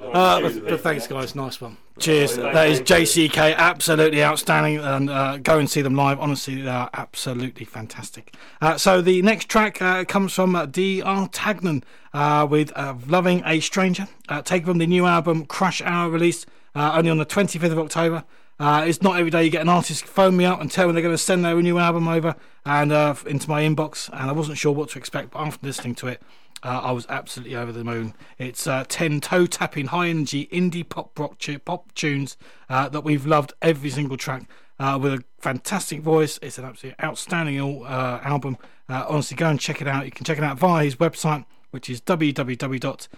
[0.00, 1.34] Uh, but, but thanks, guys.
[1.34, 1.76] Nice one.
[1.98, 2.36] Cheers.
[2.36, 3.56] That is JCK.
[3.56, 4.78] Absolutely outstanding.
[4.78, 6.20] And uh, go and see them live.
[6.20, 8.32] Honestly, they are absolutely fantastic.
[8.60, 13.58] Uh, so the next track uh, comes from uh, D'Artagnan uh, with uh, Loving a
[13.58, 14.06] Stranger.
[14.28, 16.46] Uh, taken from the new album Crush Hour released
[16.78, 18.22] uh, only on the 25th of October.
[18.60, 20.92] Uh, it's not every day you get an artist phone me up and tell me
[20.92, 24.32] they're going to send their new album over and uh, into my inbox, and I
[24.32, 25.32] wasn't sure what to expect.
[25.32, 26.22] But after listening to it,
[26.62, 28.14] uh, I was absolutely over the moon.
[28.38, 32.36] It's uh, ten toe tapping, high energy indie pop rock tu- pop tunes
[32.68, 34.48] uh, that we've loved every single track.
[34.78, 38.56] Uh, with a fantastic voice, it's an absolutely outstanding album.
[38.88, 40.04] Honestly, go and check it out.
[40.04, 43.08] You can check it out via his website, which is www.dartag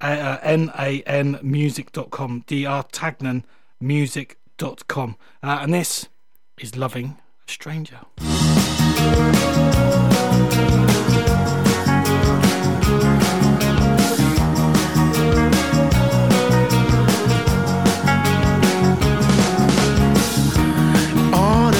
[0.00, 6.08] uh, N-A-N music.com drtagnan.music.com uh, and this
[6.58, 7.16] is Loving
[7.46, 8.00] a Stranger.
[21.32, 21.76] On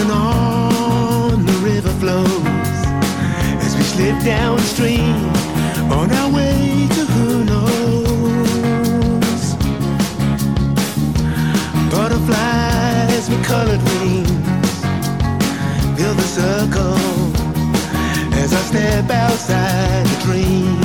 [18.77, 20.79] step outside the dream.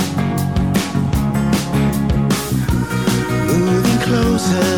[3.52, 4.72] Moving closer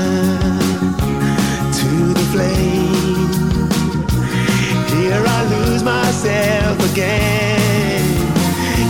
[1.80, 3.30] to the flame.
[4.94, 8.04] Here I lose myself again.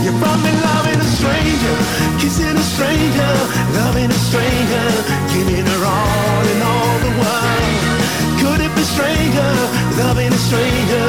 [0.04, 1.76] You brought me loving a stranger,
[2.20, 3.32] kissing a stranger,
[3.80, 4.86] loving a stranger,
[5.34, 7.80] giving her all and all the world.
[8.40, 9.52] Could it be stranger,
[10.02, 11.08] loving a stranger,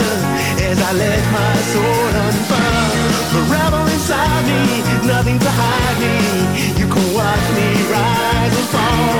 [0.68, 2.65] as I let my soul unfurl?
[4.06, 6.14] Inside me, nothing to hide me.
[6.80, 9.18] You can watch me rise and fall.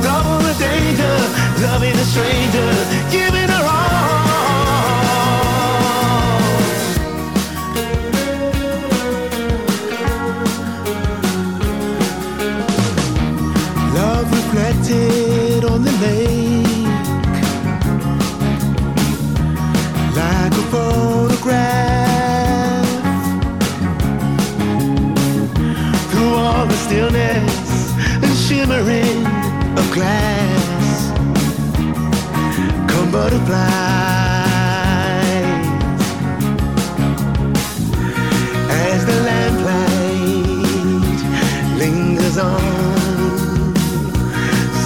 [0.00, 1.16] Double the danger,
[1.66, 2.70] loving a stranger,
[3.10, 3.47] giving
[28.78, 29.26] coloring
[29.76, 31.10] of glass.
[32.90, 33.58] Come butterflies
[38.70, 40.00] as the lamplight
[41.76, 43.74] lingers on.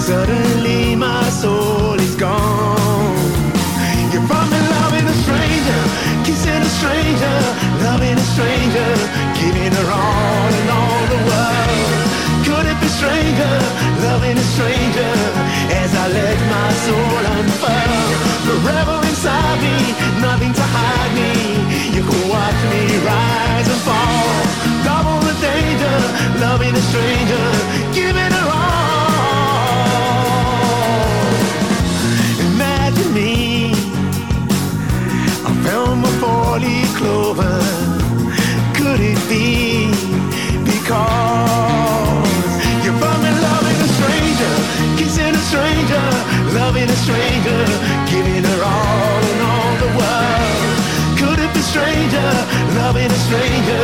[0.07, 3.13] Suddenly my soul is gone.
[4.11, 5.81] You're me loving a stranger,
[6.25, 7.37] kissing a stranger,
[7.87, 8.91] loving a stranger,
[9.39, 11.53] giving her all and all the world.
[12.45, 13.82] Could it be stranger?
[14.03, 15.13] Loving a stranger,
[15.81, 17.93] as I let my soul unfurl?
[18.47, 19.77] Forever inside me,
[20.27, 21.31] nothing to hide me.
[21.95, 24.35] You can watch me rise and fall.
[24.87, 25.97] Double the danger,
[26.45, 27.47] loving a stranger,
[27.99, 29.03] giving her all.
[32.51, 33.31] Imagine me,
[35.47, 37.55] I found my four-leaf clover.
[38.77, 39.72] Could it be
[46.83, 47.63] loving a stranger,
[48.11, 50.75] giving her all and all the world?
[51.17, 52.29] Could it be stranger,
[52.75, 53.83] loving a stranger,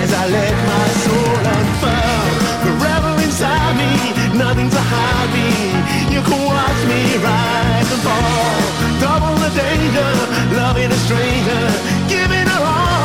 [0.00, 2.28] as I let my soul unfurl?
[2.64, 3.92] Forever inside me,
[4.36, 5.48] nothing to hide me.
[6.14, 8.60] You can watch me rise and fall.
[9.00, 10.10] Double the danger,
[10.52, 11.62] loving a stranger,
[12.08, 12.97] giving her all.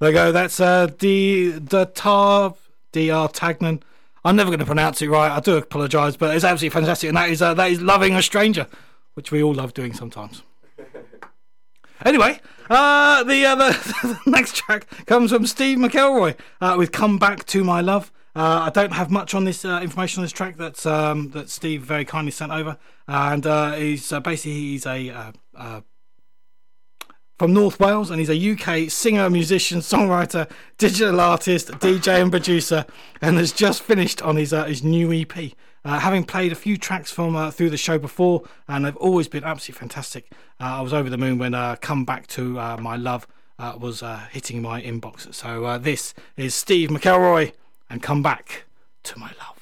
[0.00, 0.32] There you go.
[0.32, 2.54] That's uh, D the Tar
[2.92, 3.82] Dr Tagnan.
[4.24, 5.30] I'm never going to pronounce it right.
[5.30, 8.22] I do apologise, but it's absolutely fantastic, and that is uh, that is loving a
[8.22, 8.66] stranger,
[9.14, 10.42] which we all love doing sometimes.
[12.04, 17.18] Anyway, uh, the, uh, the, the next track comes from Steve McElroy uh, with "Come
[17.18, 20.30] Back to My Love." Uh, I don't have much on this uh, information on this
[20.30, 24.86] track that's um, that Steve very kindly sent over, and uh, he's uh, basically he's
[24.86, 25.80] a uh, uh,
[27.38, 32.84] from North Wales, and he's a UK singer, musician, songwriter, digital artist, DJ, and producer,
[33.22, 35.52] and has just finished on his uh, his new EP.
[35.84, 39.28] Uh, having played a few tracks from uh, through the show before, and they've always
[39.28, 40.30] been absolutely fantastic.
[40.60, 43.26] Uh, I was over the moon when uh, "Come Back to uh, My Love"
[43.58, 45.32] was hitting my inbox.
[45.34, 47.52] So this is Steve McElroy,
[47.88, 48.64] and "Come Back
[49.04, 49.57] to My Love."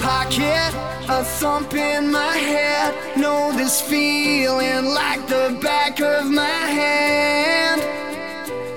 [0.00, 0.72] Pocket,
[1.08, 2.94] a thump in my head.
[3.16, 7.82] Know this feeling like the back of my hand.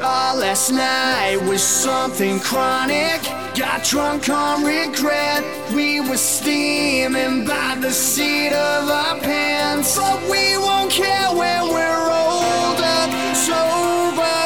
[0.03, 3.21] Oh, last night was something chronic.
[3.55, 5.43] Got drunk on regret.
[5.75, 9.95] We were steaming by the seat of our pants.
[9.95, 12.99] But we won't care when we're older,
[13.35, 14.37] sober,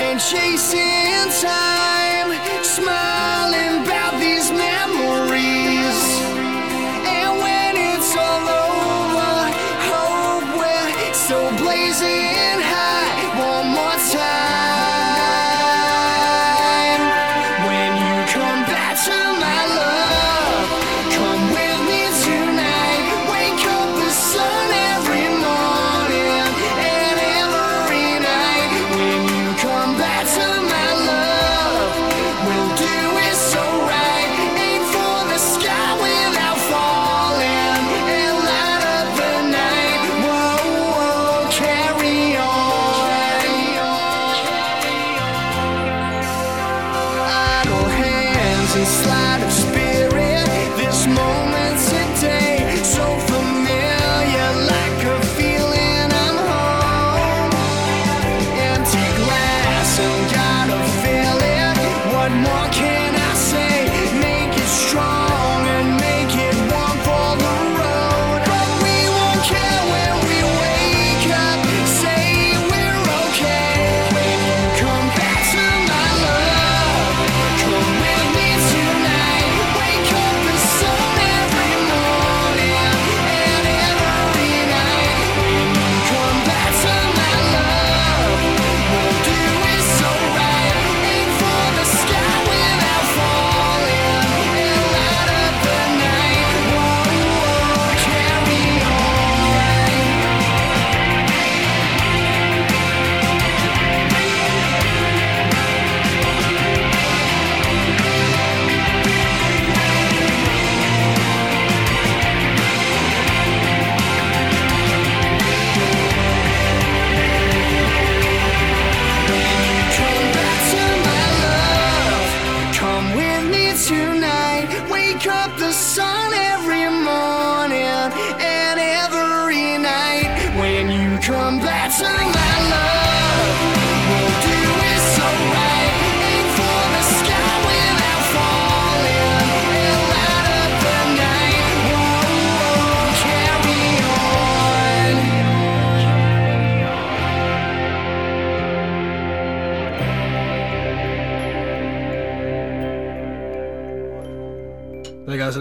[0.00, 2.32] and chasing time.
[2.64, 4.14] Smiling about
[11.92, 12.41] still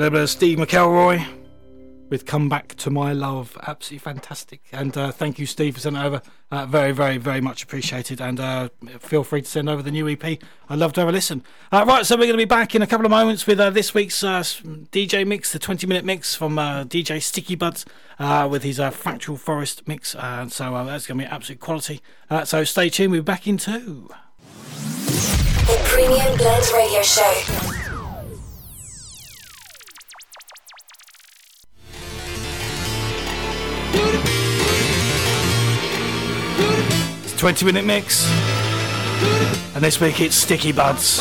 [0.02, 1.24] little bit of Steve McElroy
[2.10, 6.02] with "Come Back to My Love." Absolutely fantastic, and uh, thank you, Steve, for sending
[6.02, 6.24] over.
[6.50, 8.20] Uh, very, very, very much appreciated.
[8.20, 10.24] And uh, feel free to send over the new EP.
[10.24, 11.44] I'd love to have a listen.
[11.72, 13.70] Uh, right, so we're going to be back in a couple of moments with uh,
[13.70, 19.88] this week's uh, DJ mix, the 20-minute mix from DJ Stickybuds with his Fractal Forest
[19.88, 20.16] mix.
[20.16, 22.02] Uh, so that's going to be absolute quality.
[22.46, 23.12] So stay tuned.
[23.12, 24.10] We'll be back in two.
[24.66, 27.81] The Premium Blend Radio Show.
[37.42, 38.30] 20 minute mix.
[39.74, 41.18] And this week it's Stickybuds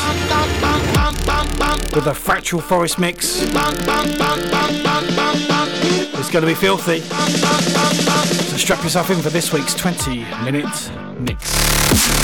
[1.94, 3.40] with a Fractal Forest mix.
[6.18, 7.00] It's going to be filthy.
[7.00, 12.19] So strap yourself in for this week's 20 minute mix.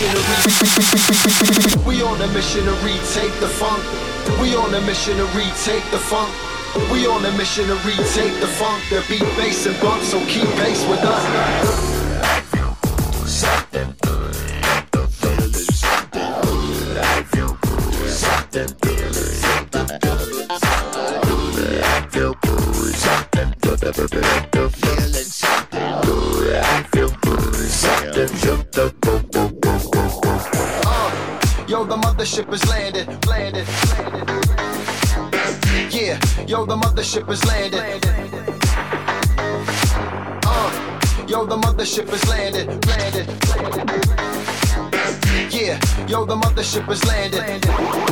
[0.00, 0.06] We
[2.00, 3.84] on a mission to retake the funk.
[4.40, 6.32] We on a mission to retake the funk.
[6.90, 8.82] We on a mission to retake the funk.
[8.88, 10.02] The beat, bass, and bump.
[10.02, 11.89] So keep pace with us.
[37.10, 38.06] Mothership is landed.
[40.46, 43.26] Uh, yo, the mothership is landed, landed.
[45.52, 48.09] Yeah, yo, the mothership is landed.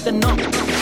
[0.00, 0.79] For the knock.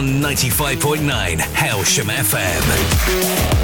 [0.00, 3.59] On 95.9 Hailsham FM.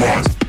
[0.00, 0.39] Get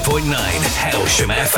[0.00, 0.34] 95.9
[0.90, 1.53] Hailsham FM.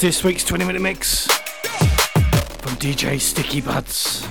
[0.00, 4.24] This week's 20 minute mix from DJ Stickybuds.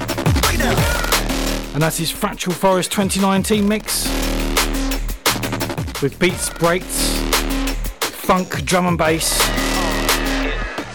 [1.75, 4.05] And that's his Fractal Forest 2019 mix
[6.01, 7.19] with beats, breaks,
[8.01, 9.39] funk, drum and bass,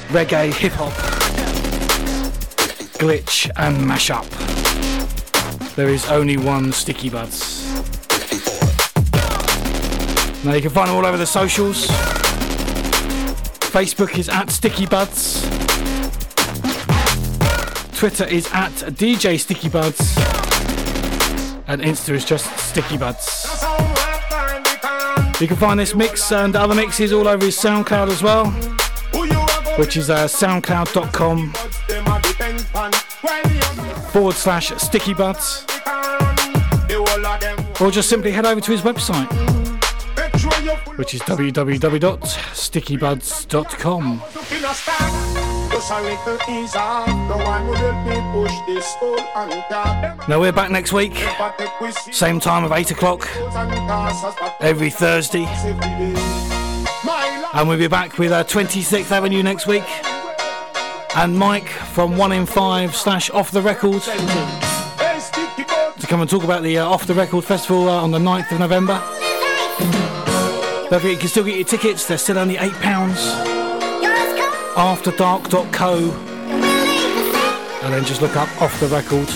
[0.09, 0.93] reggae, hip hop,
[2.99, 4.29] glitch, and mashup.
[5.77, 7.63] There is only one Stickybuds.
[10.45, 12.14] Now you can find them all over the socials.
[13.75, 15.43] Facebook is at Stickybuds.
[17.99, 20.17] Twitter is at DJ Stickybuds.
[21.67, 23.51] And Insta is just Stickybuds.
[25.41, 28.53] You can find this mix and other mixes all over his SoundCloud as well,
[29.77, 31.53] which is uh, soundcloud.com
[34.13, 35.69] forward slash Stickybuds.
[37.81, 39.27] Or just simply head over to his website,
[40.97, 41.23] which is
[42.75, 44.23] www.stickybuds.com.
[50.29, 51.15] Now we're back next week,
[52.13, 53.29] same time of 8 o'clock,
[54.61, 55.45] every Thursday.
[57.55, 59.85] And we'll be back with uh, 26th Avenue next week.
[61.17, 64.11] And Mike from 1 in 5 slash Off the Record to
[66.09, 68.59] come and talk about the uh, Off the Record Festival uh, on the 9th of
[68.59, 69.01] November.
[70.91, 73.15] Don't forget you can still get your tickets, they're still only £8.
[74.75, 76.11] Afterdark.co
[77.85, 79.29] and then just look up Off the Record.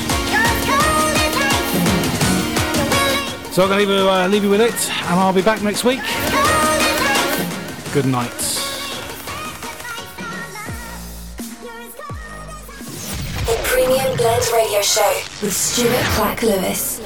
[3.53, 5.63] So I'm going to leave you, uh, leave you with it and I'll be back
[5.63, 6.01] next week.
[7.93, 8.59] Good night.
[14.19, 16.99] Blend Radio Show with Stuart Clack Lewis.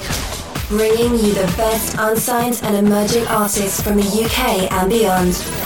[0.72, 5.61] Bringing you the best unsigned and emerging artists from the UK and beyond.